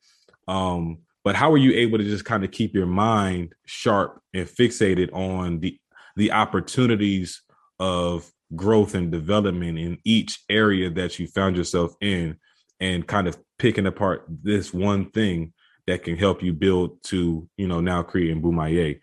[0.48, 4.48] Um but how are you able to just kind of keep your mind sharp and
[4.48, 5.80] fixated on the
[6.16, 7.42] the opportunities
[7.80, 12.38] of growth and development in each area that you found yourself in
[12.80, 15.54] and kind of picking apart this one thing
[15.88, 19.00] that can help you build to you know now creating Boumaye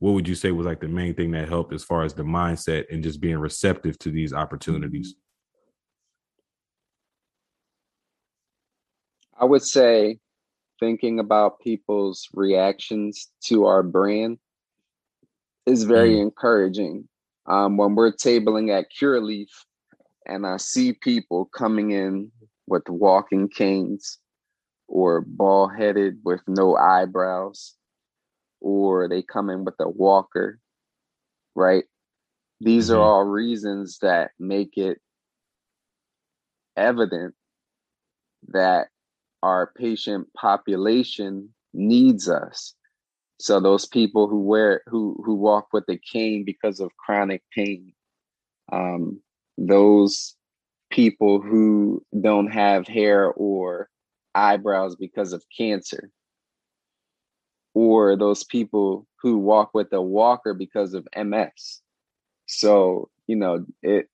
[0.00, 2.22] what would you say was like the main thing that helped as far as the
[2.22, 5.14] mindset and just being receptive to these opportunities
[9.40, 10.18] i would say
[10.80, 14.38] thinking about people's reactions to our brand
[15.66, 16.22] is very mm.
[16.22, 17.08] encouraging.
[17.46, 19.48] Um, when we're tabling at Curaleaf
[20.26, 22.30] and I see people coming in
[22.66, 24.18] with walking canes
[24.88, 27.74] or bald headed with no eyebrows,
[28.60, 30.58] or they come in with a walker,
[31.54, 31.84] right?
[32.60, 32.98] These mm-hmm.
[32.98, 34.98] are all reasons that make it
[36.76, 37.34] evident
[38.48, 38.88] that
[39.42, 42.74] our patient population needs us.
[43.40, 47.92] So those people who wear who who walk with a cane because of chronic pain,
[48.72, 49.20] um,
[49.58, 50.36] those
[50.94, 53.88] people who don't have hair or
[54.34, 56.08] eyebrows because of cancer,
[57.74, 61.80] or those people who walk with a walker because of MS.
[62.46, 64.08] So you know it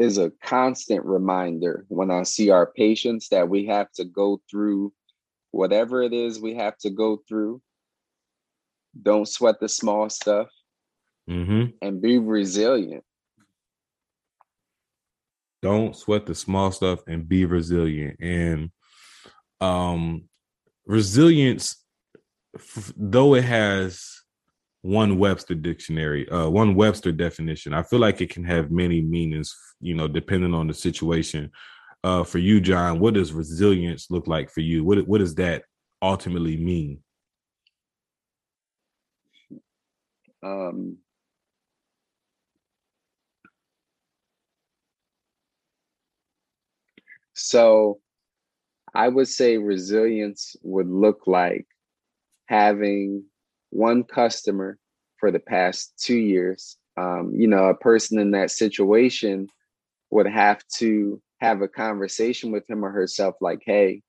[0.00, 4.92] is a constant reminder when I see our patients that we have to go through
[5.52, 7.62] whatever it is we have to go through.
[9.00, 10.48] Don't sweat the small stuff
[11.28, 11.66] mm-hmm.
[11.80, 13.04] and be resilient.
[15.62, 18.18] Don't sweat the small stuff and be resilient.
[18.20, 18.70] And
[19.60, 20.28] um
[20.86, 21.84] resilience,
[22.96, 24.18] though it has
[24.82, 27.74] one Webster dictionary, uh, one Webster definition.
[27.74, 31.50] I feel like it can have many meanings, you know, depending on the situation.
[32.04, 34.84] Uh, for you, John, what does resilience look like for you?
[34.84, 35.64] What what does that
[36.00, 37.02] ultimately mean?
[40.42, 40.98] Um,
[47.38, 48.00] so
[48.94, 51.66] I would say resilience would look like
[52.46, 53.24] having
[53.70, 54.78] one customer
[55.18, 56.76] for the past two years.
[56.96, 59.48] Um, you know, a person in that situation
[60.10, 64.02] would have to have a conversation with him or herself like, hey,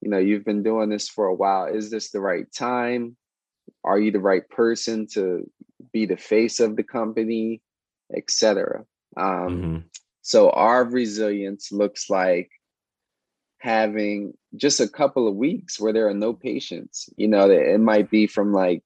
[0.00, 1.66] you know, you've been doing this for a while.
[1.66, 3.16] Is this the right time?
[3.84, 5.48] Are you the right person to
[5.92, 7.60] be the face of the company,
[8.16, 8.84] etc.
[9.16, 9.78] Um, mm-hmm.
[10.22, 12.50] So our resilience looks like
[13.62, 17.08] having just a couple of weeks where there are no patients.
[17.16, 18.82] You know, it might be from like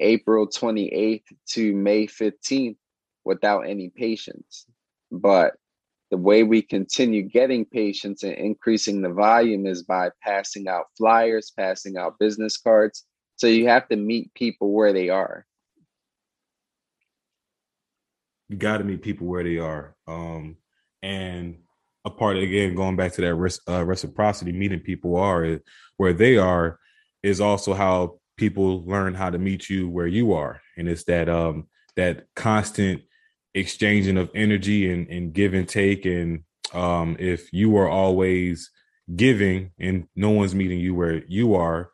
[0.00, 1.22] April 28th
[1.52, 2.76] to May 15th
[3.24, 4.66] without any patients.
[5.10, 5.54] But
[6.10, 11.50] the way we continue getting patients and increasing the volume is by passing out flyers,
[11.58, 13.06] passing out business cards.
[13.36, 15.46] So you have to meet people where they are.
[18.50, 19.96] You got to meet people where they are.
[20.06, 20.58] Um,
[21.02, 21.60] and
[22.08, 25.60] a part of, again, going back to that res- uh, reciprocity, meeting people are
[25.96, 26.78] where they are
[27.22, 30.60] is also how people learn how to meet you where you are.
[30.76, 33.02] And it's that um that constant
[33.54, 36.06] exchanging of energy and, and give and take.
[36.06, 38.70] And um if you are always
[39.16, 41.90] giving and no one's meeting you where you are,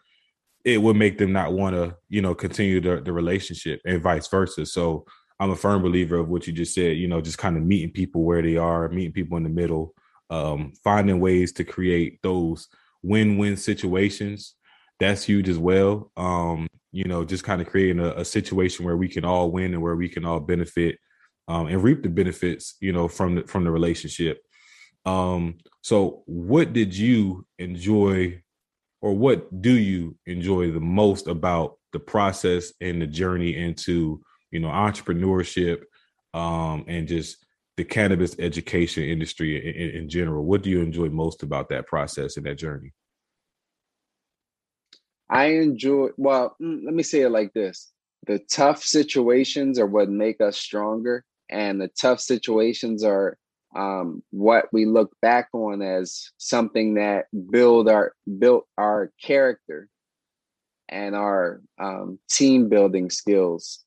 [0.65, 4.29] it would make them not want to, you know, continue the, the relationship and vice
[4.29, 4.67] versa.
[4.67, 5.07] So
[5.41, 7.91] I'm a firm believer of what you just said, you know, just kind of meeting
[7.91, 9.95] people where they are, meeting people in the middle,
[10.35, 12.69] um, finding ways to create those
[13.03, 14.55] win-win situations.
[14.99, 16.11] That's huge as well.
[16.17, 19.75] Um, you know, just kind of creating a, a, situation where we can all win
[19.75, 20.99] and where we can all benefit
[21.49, 24.43] um, and reap the benefits, you know, from the from the relationship.
[25.05, 28.43] Um, so what did you enjoy
[29.03, 34.61] or what do you enjoy the most about the process and the journey into you
[34.61, 35.83] know entrepreneurship
[36.33, 37.44] um, and just
[37.77, 40.45] the cannabis education industry in, in, general?
[40.45, 42.93] What do you enjoy most about that process and that journey?
[45.29, 47.93] I enjoy well mm, let me say it like this.
[48.27, 53.37] The tough situations are what make us stronger and the tough situations are
[53.75, 59.89] um, what we look back on as something that build our built our character
[60.89, 63.85] and our um, team building skills.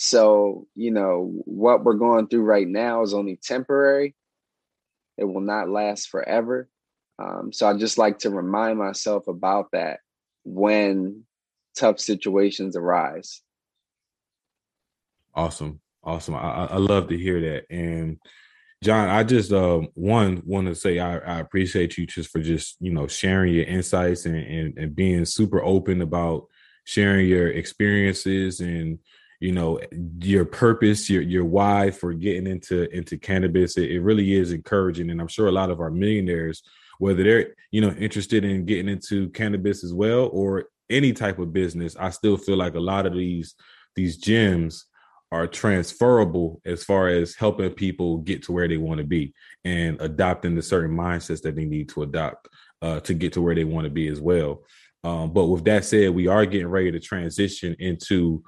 [0.00, 4.14] So you know what we're going through right now is only temporary.
[5.16, 6.68] It will not last forever.
[7.18, 9.98] Um, so I just like to remind myself about that
[10.44, 11.24] when
[11.76, 13.42] tough situations arise.
[15.34, 16.36] Awesome, awesome.
[16.36, 18.18] I, I love to hear that, and
[18.84, 22.76] John, I just um, one want to say I, I, appreciate you just for just
[22.78, 26.46] you know sharing your insights and, and, and being super open about
[26.84, 29.00] sharing your experiences and
[29.40, 29.80] you know
[30.20, 33.76] your purpose, your your why for getting into into cannabis.
[33.76, 36.62] It, it really is encouraging, and I'm sure a lot of our millionaires,
[36.98, 41.52] whether they're you know interested in getting into cannabis as well or any type of
[41.52, 43.54] business, I still feel like a lot of these
[43.94, 44.86] these gems
[45.30, 49.34] are transferable as far as helping people get to where they want to be
[49.64, 52.48] and adopting the certain mindsets that they need to adopt
[52.80, 54.62] uh, to get to where they want to be as well.
[55.04, 58.42] Um, but with that said, we are getting ready to transition into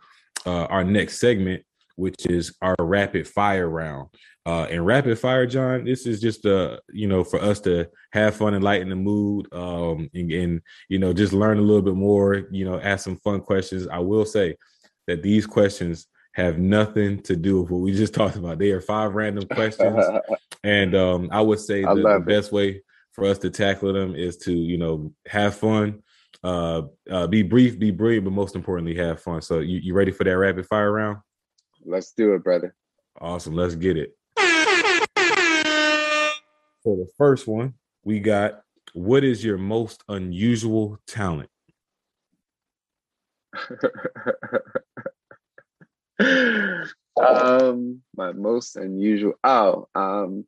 [0.47, 1.63] uh, our next segment,
[1.97, 4.09] which is our rapid fire round.
[4.47, 8.37] Uh, and rapid fire, John, this is just uh, you know, for us to have
[8.37, 11.95] fun and lighten the mood, um, and, and you know, just learn a little bit
[11.95, 12.47] more.
[12.51, 13.87] You know, ask some fun questions.
[13.87, 14.57] I will say
[15.07, 18.59] that these questions have nothing to do with what we just talked about.
[18.59, 20.03] They are five random questions,
[20.65, 22.83] and um, I would say the, the best way
[23.13, 26.03] for us to tackle them is to you know have fun,
[26.43, 29.43] uh, uh, be brief, be brilliant, but most importantly, have fun.
[29.43, 31.19] So you, you ready for that rapid fire round?
[31.85, 32.75] Let's do it, brother.
[33.21, 33.55] Awesome.
[33.55, 34.17] Let's get it.
[36.83, 37.75] For the first one,
[38.05, 38.63] we got
[38.95, 41.51] what is your most unusual talent?
[47.23, 49.35] um, my most unusual.
[49.45, 50.47] Oh, um,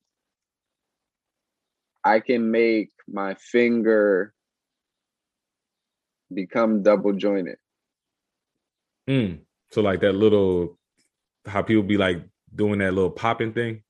[2.05, 4.34] I can make my finger
[6.35, 7.57] become double jointed.
[9.09, 9.41] Mm.
[9.70, 10.78] So like that little,
[11.47, 12.22] how people be like
[12.55, 13.83] doing that little popping thing.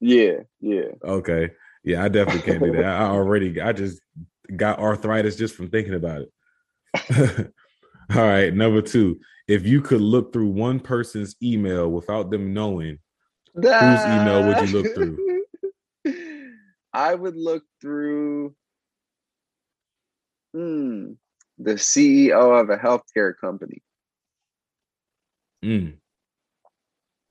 [0.00, 0.88] Yeah, yeah.
[1.02, 1.50] Okay,
[1.82, 2.04] yeah.
[2.04, 2.84] I definitely can't do that.
[3.00, 4.00] I already, I just
[4.54, 7.50] got arthritis just from thinking about it.
[8.14, 12.98] All right, number two if you could look through one person's email without them knowing,
[13.54, 15.44] whose email would you look through?
[16.92, 18.54] I would look through
[20.54, 21.12] hmm,
[21.58, 23.82] the CEO of a healthcare company.
[25.64, 25.94] Mm.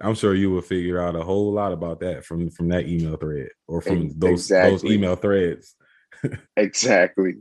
[0.02, 3.16] I'm sure you will figure out a whole lot about that from from that email
[3.16, 5.76] thread or from those those email threads.
[6.58, 7.36] exactly.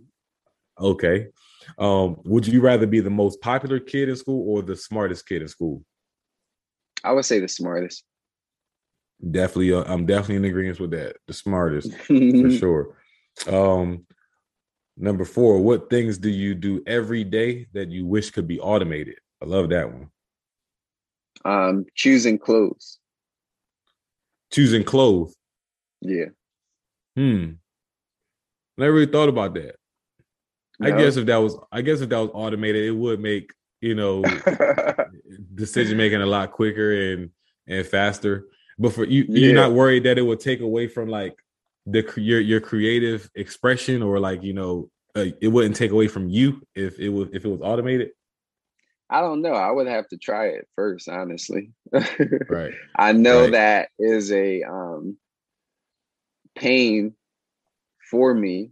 [0.79, 1.29] Okay.
[1.79, 5.43] Um, would you rather be the most popular kid in school or the smartest kid
[5.43, 5.85] in school?
[7.05, 8.05] I would say the smartest.
[9.29, 11.17] Definitely, uh, I'm definitely in agreement with that.
[11.27, 12.97] The smartest, for sure.
[13.47, 14.07] Um,
[14.97, 19.17] number four, what things do you do every day that you wish could be automated?
[19.43, 20.11] I love that one.
[21.45, 22.99] Um, choosing clothes.
[24.53, 25.35] Choosing clothes.
[26.01, 26.27] Yeah.
[27.17, 27.53] Hmm.
[28.79, 29.77] Never really thought about that.
[30.81, 33.95] I guess if that was, I guess if that was automated, it would make you
[33.95, 34.25] know
[35.55, 37.31] decision making a lot quicker and
[37.67, 38.47] and faster.
[38.79, 39.47] But for you, yeah.
[39.47, 41.37] you're not worried that it would take away from like
[41.87, 46.29] the your your creative expression or like you know uh, it wouldn't take away from
[46.29, 48.11] you if it was if it was automated.
[49.11, 49.53] I don't know.
[49.53, 51.73] I would have to try it first, honestly.
[52.49, 52.73] right.
[52.97, 53.53] I know right.
[53.53, 55.19] that is a um
[56.57, 57.15] pain
[58.11, 58.71] for me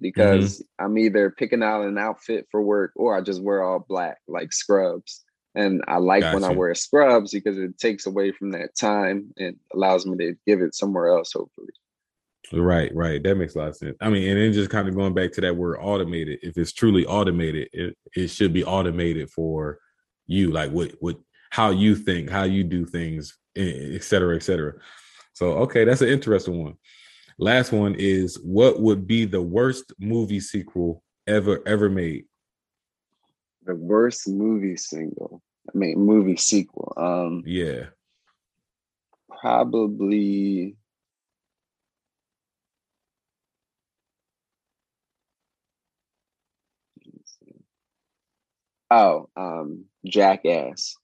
[0.00, 0.84] because mm-hmm.
[0.84, 4.52] I'm either picking out an outfit for work or I just wear all black like
[4.52, 5.22] scrubs.
[5.54, 6.36] And I like gotcha.
[6.36, 10.34] when I wear scrubs because it takes away from that time and allows me to
[10.46, 11.72] give it somewhere else, hopefully.
[12.52, 13.22] Right, right.
[13.22, 13.96] That makes a lot of sense.
[14.00, 16.40] I mean, and then just kind of going back to that word automated.
[16.42, 19.78] If it's truly automated, it, it should be automated for
[20.26, 21.16] you, like what what
[21.50, 24.74] how you think, how you do things, et cetera, et cetera.
[25.32, 26.74] So okay, that's an interesting one.
[27.38, 32.24] Last one is what would be the worst movie sequel ever ever made?
[33.64, 35.42] The worst movie single.
[35.72, 36.92] I mean movie sequel.
[36.96, 37.86] Um yeah.
[39.40, 40.76] Probably
[48.90, 50.96] Oh, um, Jackass.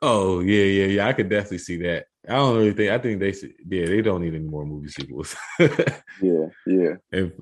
[0.00, 1.08] Oh yeah, yeah, yeah.
[1.08, 2.06] I could definitely see that.
[2.28, 2.92] I don't really think.
[2.92, 3.34] I think they,
[3.68, 5.34] yeah, they don't need any more movie sequels.
[5.58, 6.94] yeah, yeah.
[7.10, 7.32] And,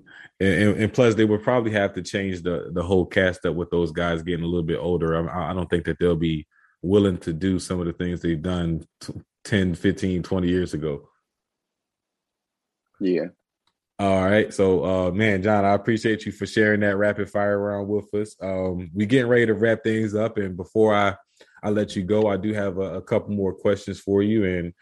[0.41, 3.71] and and plus, they would probably have to change the the whole cast up with
[3.71, 5.29] those guys getting a little bit older.
[5.31, 6.47] I, I don't think that they'll be
[6.83, 8.87] willing to do some of the things they've done
[9.45, 11.09] 10, 15, 20 years ago.
[13.01, 13.27] Yeah.
[13.99, 14.53] All right.
[14.53, 18.37] So uh man, John, I appreciate you for sharing that rapid fire round with us.
[18.43, 20.37] Um we getting ready to wrap things up.
[20.37, 21.17] And before I
[21.63, 24.45] I let you go, I do have a, a couple more questions for you.
[24.45, 24.75] And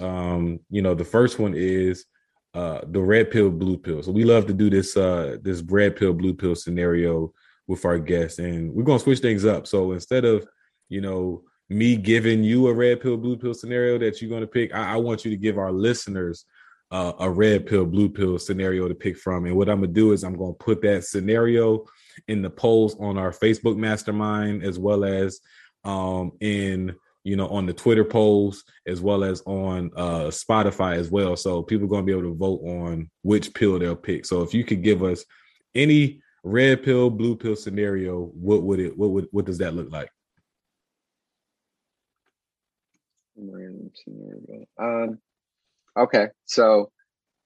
[0.00, 2.06] um, you know, the first one is
[2.54, 4.02] uh the red pill, blue pill.
[4.02, 7.32] So we love to do this uh this red pill, blue pill scenario
[7.66, 9.66] with our guests, and we're gonna switch things up.
[9.66, 10.46] So instead of
[10.88, 14.74] you know me giving you a red pill, blue pill scenario that you're gonna pick,
[14.74, 16.46] I, I want you to give our listeners
[16.92, 19.46] uh, a red pill, blue pill scenario to pick from.
[19.46, 21.86] And what I'm gonna do is I'm gonna put that scenario
[22.28, 25.40] in the polls on our Facebook mastermind as well as
[25.84, 31.10] um, in you know on the Twitter polls as well as on uh, Spotify as
[31.10, 31.34] well.
[31.34, 34.26] So people are gonna be able to vote on which pill they'll pick.
[34.26, 35.24] So if you could give us
[35.74, 38.96] any red pill, blue pill scenario, what would it?
[38.98, 40.10] What would what does that look like?
[43.34, 44.66] Random scenario.
[44.78, 45.18] Um,
[45.98, 46.28] Okay.
[46.44, 46.90] So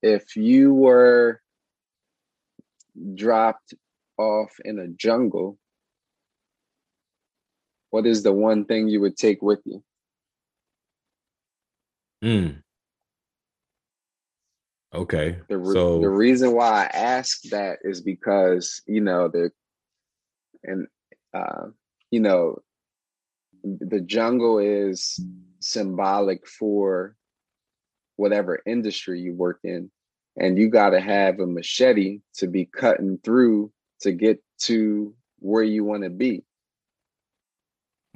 [0.02, 1.40] if you were
[3.14, 3.74] dropped
[4.18, 5.58] off in a jungle,
[7.90, 9.82] what is the one thing you would take with you?
[12.24, 12.62] Mm.
[14.94, 15.38] Okay.
[15.48, 19.50] The re- so the reason why I ask that is because you know the
[20.64, 20.86] and
[21.34, 21.66] uh,
[22.10, 22.62] you know
[23.62, 25.20] the jungle is
[25.60, 27.16] symbolic for
[28.16, 29.90] whatever industry you work in
[30.36, 35.62] and you got to have a machete to be cutting through to get to where
[35.62, 36.42] you want to be.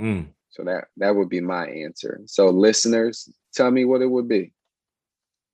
[0.00, 0.28] Mm.
[0.48, 2.22] so that that would be my answer.
[2.24, 4.52] So listeners tell me what it would be.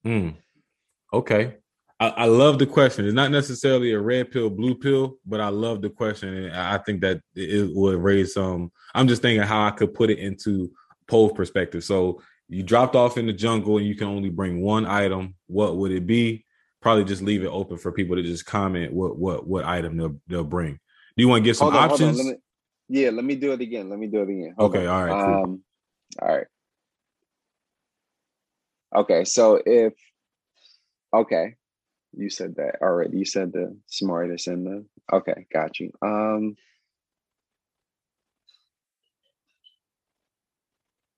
[0.05, 0.37] Mm.
[1.13, 1.57] okay.
[1.99, 3.07] I, I, love the question.
[3.07, 6.77] It's not necessarily a red pill blue pill but i love the question and i
[6.77, 10.71] think that it would raise some i'm just thinking how i could put it into
[11.09, 11.85] poll perspective.
[11.85, 15.77] So you dropped off in the jungle and you can only bring one item, what
[15.77, 16.45] would it be?
[16.81, 20.21] Probably just leave it open for people to just comment what what what item they'll
[20.29, 20.79] they'll bring.
[21.17, 22.19] Do you want to give some on, options?
[22.19, 22.37] Let me,
[22.89, 23.89] yeah, let me do it again.
[23.89, 24.55] Let me do it again.
[24.57, 24.95] Hold okay, on.
[24.95, 25.25] all right.
[25.25, 25.45] Cool.
[25.45, 25.63] Um,
[26.23, 26.47] all right.
[28.95, 29.95] Okay, so if
[31.13, 31.57] okay,
[32.17, 33.19] you said that already.
[33.19, 35.93] You said the smartest and the okay, got you.
[36.03, 36.57] Um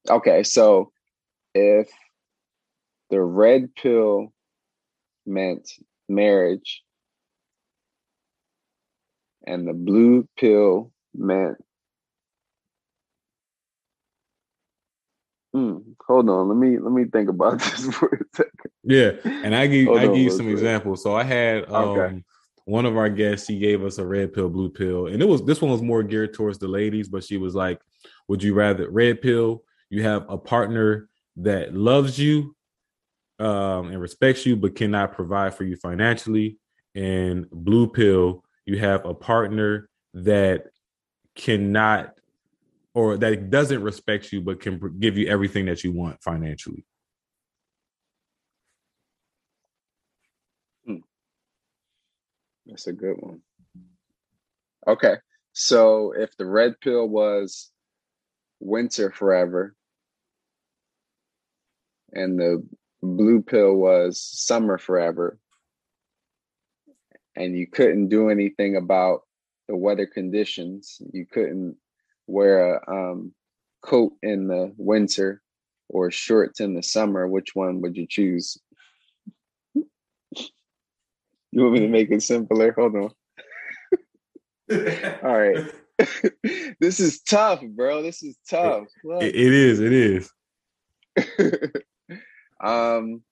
[0.08, 0.92] okay, so
[1.54, 1.88] if
[3.10, 4.32] the red pill
[5.26, 5.70] meant
[6.08, 6.82] marriage
[9.46, 11.56] and the blue pill meant
[15.52, 18.52] hmm, hold on let me let me think about this for a second.
[18.82, 21.02] Yeah and i give hold i give you some examples.
[21.02, 22.22] So i had um okay.
[22.64, 25.44] one of our guests she gave us a red pill blue pill and it was
[25.44, 27.80] this one was more geared towards the ladies but she was like
[28.28, 31.08] would you rather red pill you have a partner
[31.38, 32.54] that loves you
[33.38, 36.58] um, and respects you, but cannot provide for you financially.
[36.94, 40.66] And blue pill, you have a partner that
[41.34, 42.14] cannot
[42.94, 46.84] or that doesn't respect you, but can give you everything that you want financially.
[50.84, 50.96] Hmm.
[52.66, 53.40] That's a good one.
[54.86, 55.14] Okay.
[55.52, 57.70] So if the red pill was
[58.58, 59.76] winter forever,
[62.12, 62.64] and the
[63.02, 65.38] blue pill was summer forever
[67.36, 69.22] and you couldn't do anything about
[69.68, 71.76] the weather conditions you couldn't
[72.26, 73.32] wear a um,
[73.82, 75.40] coat in the winter
[75.88, 78.58] or shorts in the summer which one would you choose
[81.50, 82.72] You want me to make it simpler?
[82.72, 83.10] Hold on.
[85.22, 85.64] All right.
[86.80, 88.02] this is tough, bro.
[88.02, 88.86] This is tough.
[89.04, 89.80] It, it is.
[89.80, 90.30] It is.
[92.60, 93.22] um.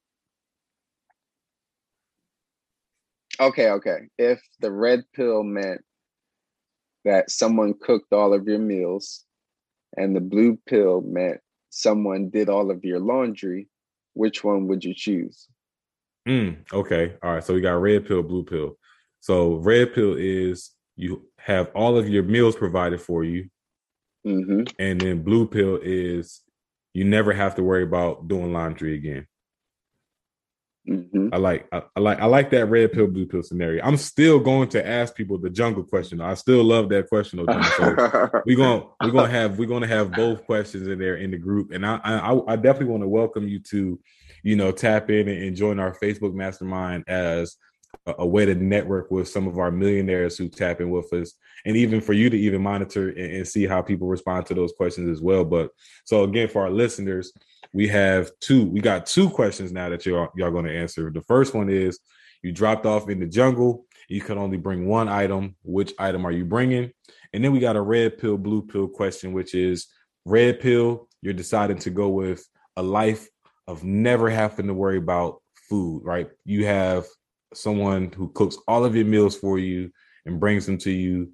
[3.39, 3.99] Okay, okay.
[4.19, 5.83] If the red pill meant
[7.05, 9.25] that someone cooked all of your meals,
[9.97, 13.69] and the blue pill meant someone did all of your laundry,
[14.15, 15.49] which one would you choose?
[16.27, 17.15] Mm, okay.
[17.23, 17.45] All right.
[17.45, 18.77] So we got red pill, blue pill.
[19.21, 23.49] So red pill is you have all of your meals provided for you.
[24.27, 24.63] Mm-hmm.
[24.79, 26.41] And then blue pill is
[26.97, 29.27] you never have to worry about doing laundry again.
[30.89, 31.29] Mm-hmm.
[31.31, 33.85] I like I, I, like I like that red pill blue pill scenario.
[33.85, 36.23] I'm still going to ask people the jungle question.
[36.23, 37.45] I still love that question.
[37.45, 41.37] So we're gonna we're gonna have we're gonna have both questions in there in the
[41.37, 44.01] group, and I I, I definitely want to welcome you to
[44.43, 47.57] you know tap in and join our Facebook mastermind as
[48.07, 51.35] a, way to network with some of our millionaires who tap in with us,
[51.65, 54.73] and even for you to even monitor and, and see how people respond to those
[54.73, 55.45] questions as well.
[55.45, 55.71] But
[56.05, 57.33] so again, for our listeners
[57.73, 61.11] we have two we got two questions now that y'all y'all going to answer.
[61.11, 61.99] The first one is
[62.43, 63.87] you dropped off in the jungle.
[64.09, 65.57] You can only bring one item.
[65.63, 66.93] Which item are you bringing?
[67.33, 69.89] And then we got a red pill blue pill question which is
[70.25, 73.29] red pill you're deciding to go with a life
[73.67, 76.29] of never having to worry about food right?
[76.45, 77.05] You have
[77.55, 79.91] someone who cooks all of your meals for you
[80.25, 81.31] and brings them to you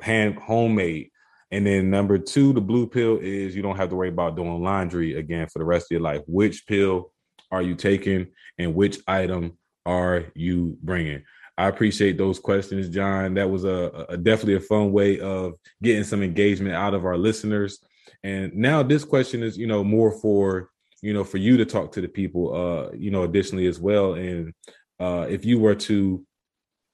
[0.00, 1.10] hand homemade
[1.50, 4.62] and then number two, the blue pill is you don't have to worry about doing
[4.62, 6.20] laundry again for the rest of your life.
[6.26, 7.12] Which pill
[7.50, 9.56] are you taking and which item
[9.86, 11.24] are you bringing?
[11.56, 13.34] I appreciate those questions, John.
[13.34, 17.16] That was a, a, definitely a fun way of getting some engagement out of our
[17.16, 17.78] listeners.
[18.22, 20.70] And now this question is, you know, more for
[21.00, 24.14] you know for you to talk to the people, uh, you know, additionally as well.
[24.14, 24.52] And
[25.00, 26.24] uh, if you were to,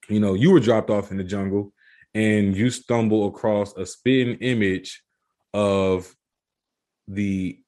[0.09, 1.73] you know, you were dropped off in the jungle
[2.15, 5.03] and you stumble across a spitting image
[5.53, 6.15] of
[7.09, 7.59] the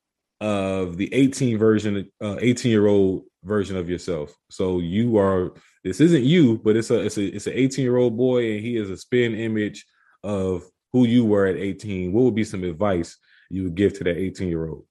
[0.41, 4.37] of the 18 version uh 18 year old version of yourself.
[4.51, 5.53] So you are
[5.87, 8.61] this isn't you but it's a it's a it's an 18 year old boy and
[8.61, 9.87] he is a spin image
[10.25, 13.17] of who you were at 18 what would be some advice
[13.51, 14.85] you would give to that 18 year old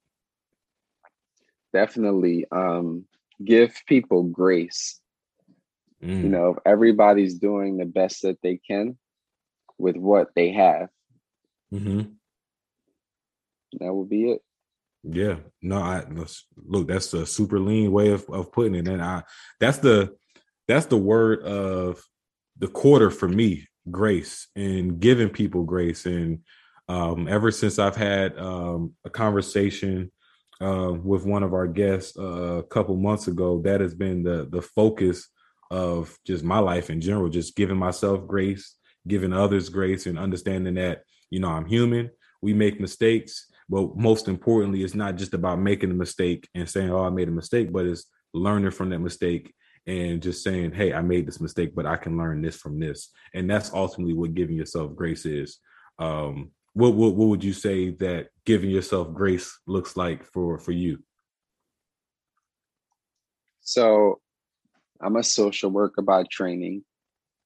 [1.74, 3.04] definitely um
[3.44, 5.02] give people grace
[6.04, 6.24] mm.
[6.24, 8.98] you know everybody's doing the best that they can
[9.78, 10.90] with what they have.
[11.74, 12.02] Mm-hmm.
[13.80, 14.42] That would be it.
[15.04, 16.04] Yeah, no, I
[16.66, 16.88] look.
[16.88, 19.24] That's a super lean way of, of putting it, and I
[19.60, 20.16] that's the
[20.68, 22.04] that's the word of
[22.58, 23.68] the quarter for me.
[23.92, 26.40] Grace and giving people grace, and
[26.88, 30.12] um, ever since I've had um, a conversation
[30.60, 32.24] uh, with one of our guests uh,
[32.58, 35.30] a couple months ago, that has been the the focus
[35.72, 37.30] of just my life in general.
[37.30, 38.76] Just giving myself grace,
[39.08, 42.12] giving others grace and understanding that, you know, I'm human.
[42.42, 43.48] We make mistakes.
[43.68, 47.28] But most importantly, it's not just about making a mistake and saying, oh, I made
[47.28, 49.54] a mistake, but it's learning from that mistake
[49.88, 53.10] and just saying, hey, I made this mistake, but I can learn this from this.
[53.34, 55.60] And that's ultimately what giving yourself grace is.
[56.00, 60.74] Um, what, what what would you say that giving yourself grace looks like for for
[60.74, 61.00] you?
[63.62, 64.20] So
[65.06, 66.84] I'm a social worker by training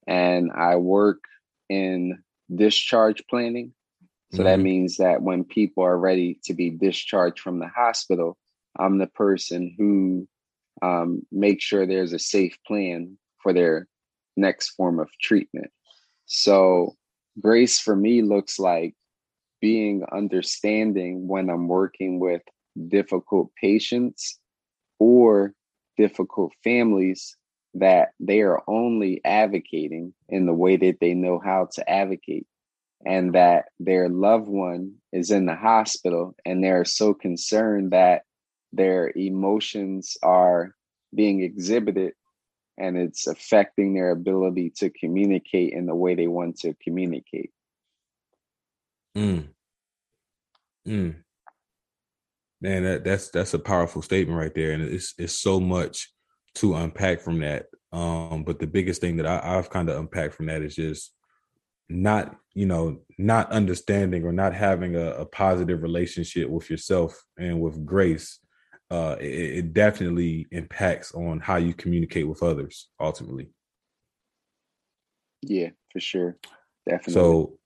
[0.07, 1.20] and I work
[1.68, 3.74] in discharge planning.
[4.32, 4.43] So mm-hmm.
[4.45, 8.38] that means that when people are ready to be discharged from the hospital,
[8.78, 10.28] I'm the person who
[10.82, 13.88] um, makes sure there's a safe plan for their
[14.38, 15.70] next form of treatment.
[16.28, 16.95] So,
[17.41, 18.95] grace for me looks like
[19.60, 22.41] being understanding when I'm working with
[22.88, 24.39] difficult patients
[24.99, 25.53] or
[25.97, 27.36] difficult families
[27.76, 32.48] that they are only advocating in the way that they know how to advocate
[33.06, 38.24] and that their loved one is in the hospital and they're so concerned that
[38.74, 40.76] their emotions are
[41.14, 42.14] being exhibited
[42.78, 47.52] and it's affecting their ability to communicate in the way they want to communicate.
[49.18, 49.50] Mm.
[50.88, 51.16] Mm.
[52.62, 56.12] Man, that, that's that's a powerful statement right there, and it's it's so much
[56.60, 57.68] to unpack from that.
[57.91, 61.14] Um, but the biggest thing that I, I've kind of unpacked from that is just
[61.88, 67.60] not, you know, not understanding or not having a, a positive relationship with yourself and
[67.60, 68.39] with grace.
[68.91, 73.49] Uh, it, it definitely impacts on how you communicate with others ultimately.
[75.41, 76.38] Yeah, for sure.
[76.88, 77.14] Definitely.
[77.14, 77.60] So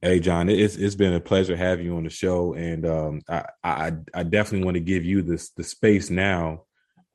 [0.00, 3.46] Hey John, it's it's been a pleasure having you on the show, and um, I,
[3.64, 6.66] I I definitely want to give you this the space now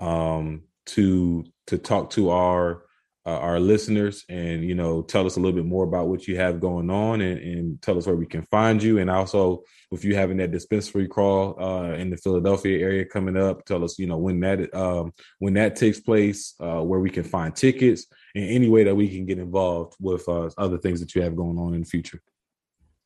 [0.02, 2.84] um, to to talk to our
[3.26, 6.36] uh, our listeners and you know tell us a little bit more about what you
[6.36, 9.00] have going on and, and tell us where we can find you.
[9.00, 13.64] And also if you having that dispensary crawl uh, in the Philadelphia area coming up
[13.66, 17.24] tell us you know when that um, when that takes place uh, where we can
[17.24, 21.16] find tickets and any way that we can get involved with uh, other things that
[21.16, 22.22] you have going on in the future.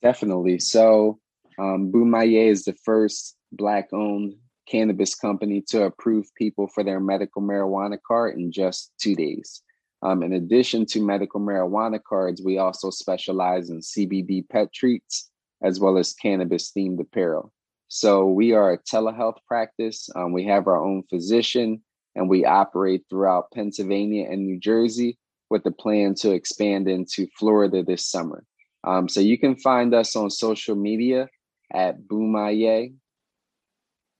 [0.02, 0.60] Definitely.
[0.60, 1.20] So
[1.60, 4.36] um, Bumaye is the first black owned
[4.70, 9.62] cannabis company to approve people for their medical marijuana card in just two days
[10.04, 15.30] um, in addition to medical marijuana cards, we also specialize in CBD pet treats
[15.64, 17.52] as well as cannabis themed apparel.
[17.88, 20.08] So we are a telehealth practice.
[20.16, 21.82] Um, we have our own physician
[22.16, 25.18] and we operate throughout Pennsylvania and New Jersey
[25.50, 28.44] with the plan to expand into Florida this summer.
[28.84, 31.28] Um, so you can find us on social media
[31.74, 32.94] at Bumaye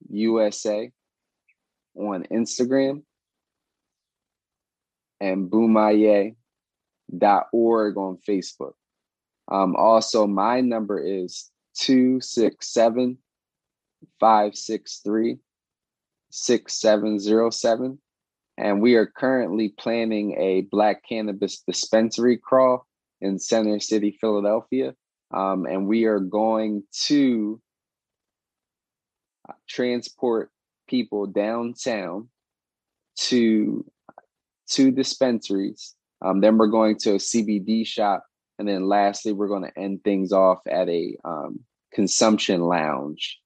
[0.10, 0.92] USA
[1.96, 3.04] on Instagram
[5.20, 6.36] and bumaye.org
[7.98, 8.74] on Facebook.
[9.50, 13.18] Um, also, my number is 267
[14.20, 15.38] 563
[16.30, 18.00] 6707.
[18.60, 22.86] And we are currently planning a Black Cannabis dispensary crawl
[23.22, 24.96] in Center City, Philadelphia.
[25.34, 27.62] Um, and we are going to
[29.68, 30.52] transport
[30.88, 32.30] people downtown
[33.18, 33.86] to
[34.70, 35.96] to dispensaries.
[36.22, 38.26] Um, then we're going to a CBD shop.
[38.60, 41.60] And then lastly, we're going to end things off at a um,
[41.94, 43.40] consumption lounge,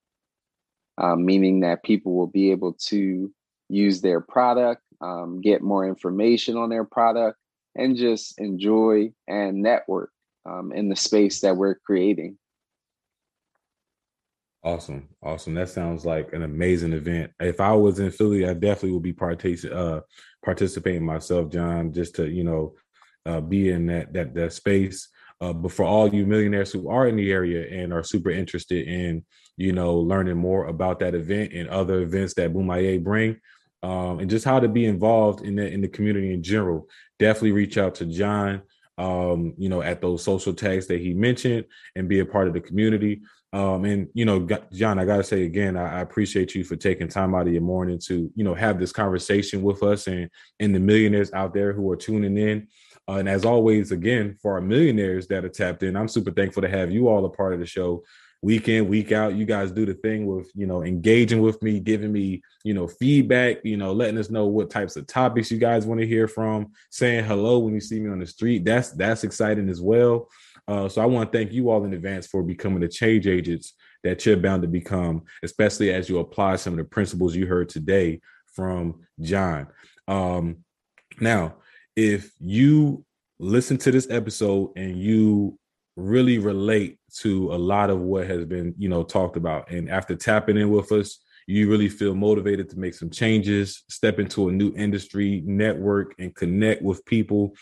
[0.98, 3.32] um, meaning that people will be able to
[3.70, 7.38] use their product, um, get more information on their product,
[7.76, 10.12] and just enjoy and network
[10.46, 12.38] um, in the space that we're creating.
[14.64, 15.56] Awesome, awesome.
[15.56, 17.32] That sounds like an amazing event.
[17.40, 20.02] If I was in Philly, I definitely would be partic- uh,
[20.46, 22.76] participating myself, John, just to you know
[23.26, 25.10] uh, be in that that that space.
[25.40, 28.88] Uh, but for all you millionaires who are in the area and are super interested
[28.88, 29.26] in
[29.58, 33.40] you know learning more about that event and other events that Bumaye bring,
[33.82, 36.88] um, and just how to be involved in the in the community in general,
[37.18, 38.62] definitely reach out to John.
[38.98, 41.66] Um, you know, at those social tags that he mentioned,
[41.96, 43.22] and be a part of the community.
[43.54, 47.10] Um, and you know, John, I gotta say again, I, I, appreciate you for taking
[47.10, 50.30] time out of your morning to you know have this conversation with us and
[50.60, 52.68] and the millionaires out there who are tuning in.
[53.10, 56.62] Uh, and as always, again, for our millionaires that are tapped in, I'm super thankful
[56.62, 58.04] to have you all a part of the show
[58.42, 61.80] week in week out you guys do the thing with you know engaging with me
[61.80, 65.60] giving me you know feedback you know letting us know what types of topics you
[65.60, 68.92] guys want to hear from saying hello when you see me on the street that's
[68.92, 70.28] that's exciting as well
[70.68, 73.74] uh, so I want to thank you all in advance for becoming the change agents
[74.04, 77.70] that you're bound to become, especially as you apply some of the principles you heard
[77.70, 79.68] today from John.
[80.08, 80.64] Um,
[81.20, 81.56] now,
[81.96, 83.04] if you
[83.40, 85.60] listen to this episode and you
[85.98, 90.16] really relate to a lot of what has been, you know, talked about, and after
[90.16, 94.52] tapping in with us, you really feel motivated to make some changes, step into a
[94.52, 97.56] new industry, network, and connect with people.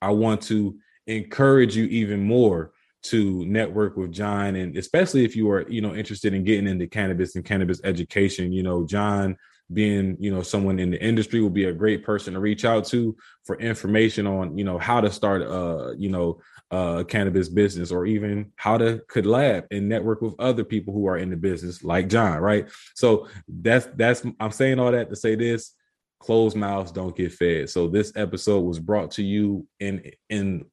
[0.00, 0.76] I want to
[1.06, 5.94] encourage you even more to network with John and especially if you are you know
[5.94, 9.36] interested in getting into cannabis and cannabis education you know John
[9.72, 12.86] being you know someone in the industry will be a great person to reach out
[12.86, 16.38] to for information on you know how to start uh you know
[16.70, 21.18] a cannabis business or even how to collab and network with other people who are
[21.18, 22.68] in the business like John right?
[22.94, 25.74] So that's that's I'm saying all that to say this
[26.20, 27.68] closed mouths don't get fed.
[27.68, 30.64] So this episode was brought to you in in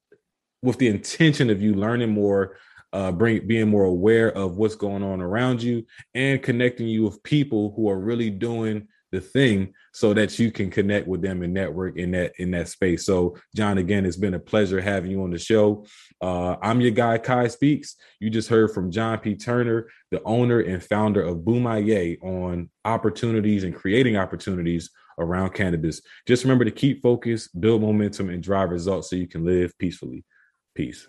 [0.64, 2.58] with the intention of you learning more
[2.94, 7.24] uh, bring being more aware of what's going on around you and connecting you with
[7.24, 11.54] people who are really doing the thing so that you can connect with them and
[11.54, 13.06] network in that in that space.
[13.06, 15.86] So john again it's been a pleasure having you on the show.
[16.22, 17.96] Uh, i'm your guy kai speaks.
[18.20, 19.36] You just heard from john p.
[19.36, 26.02] Turner the owner and founder of Bumaye on opportunities and creating opportunities around cannabis.
[26.28, 30.24] Just remember to keep focus build momentum and drive results so you can live peacefully.
[30.76, 31.08] Peace.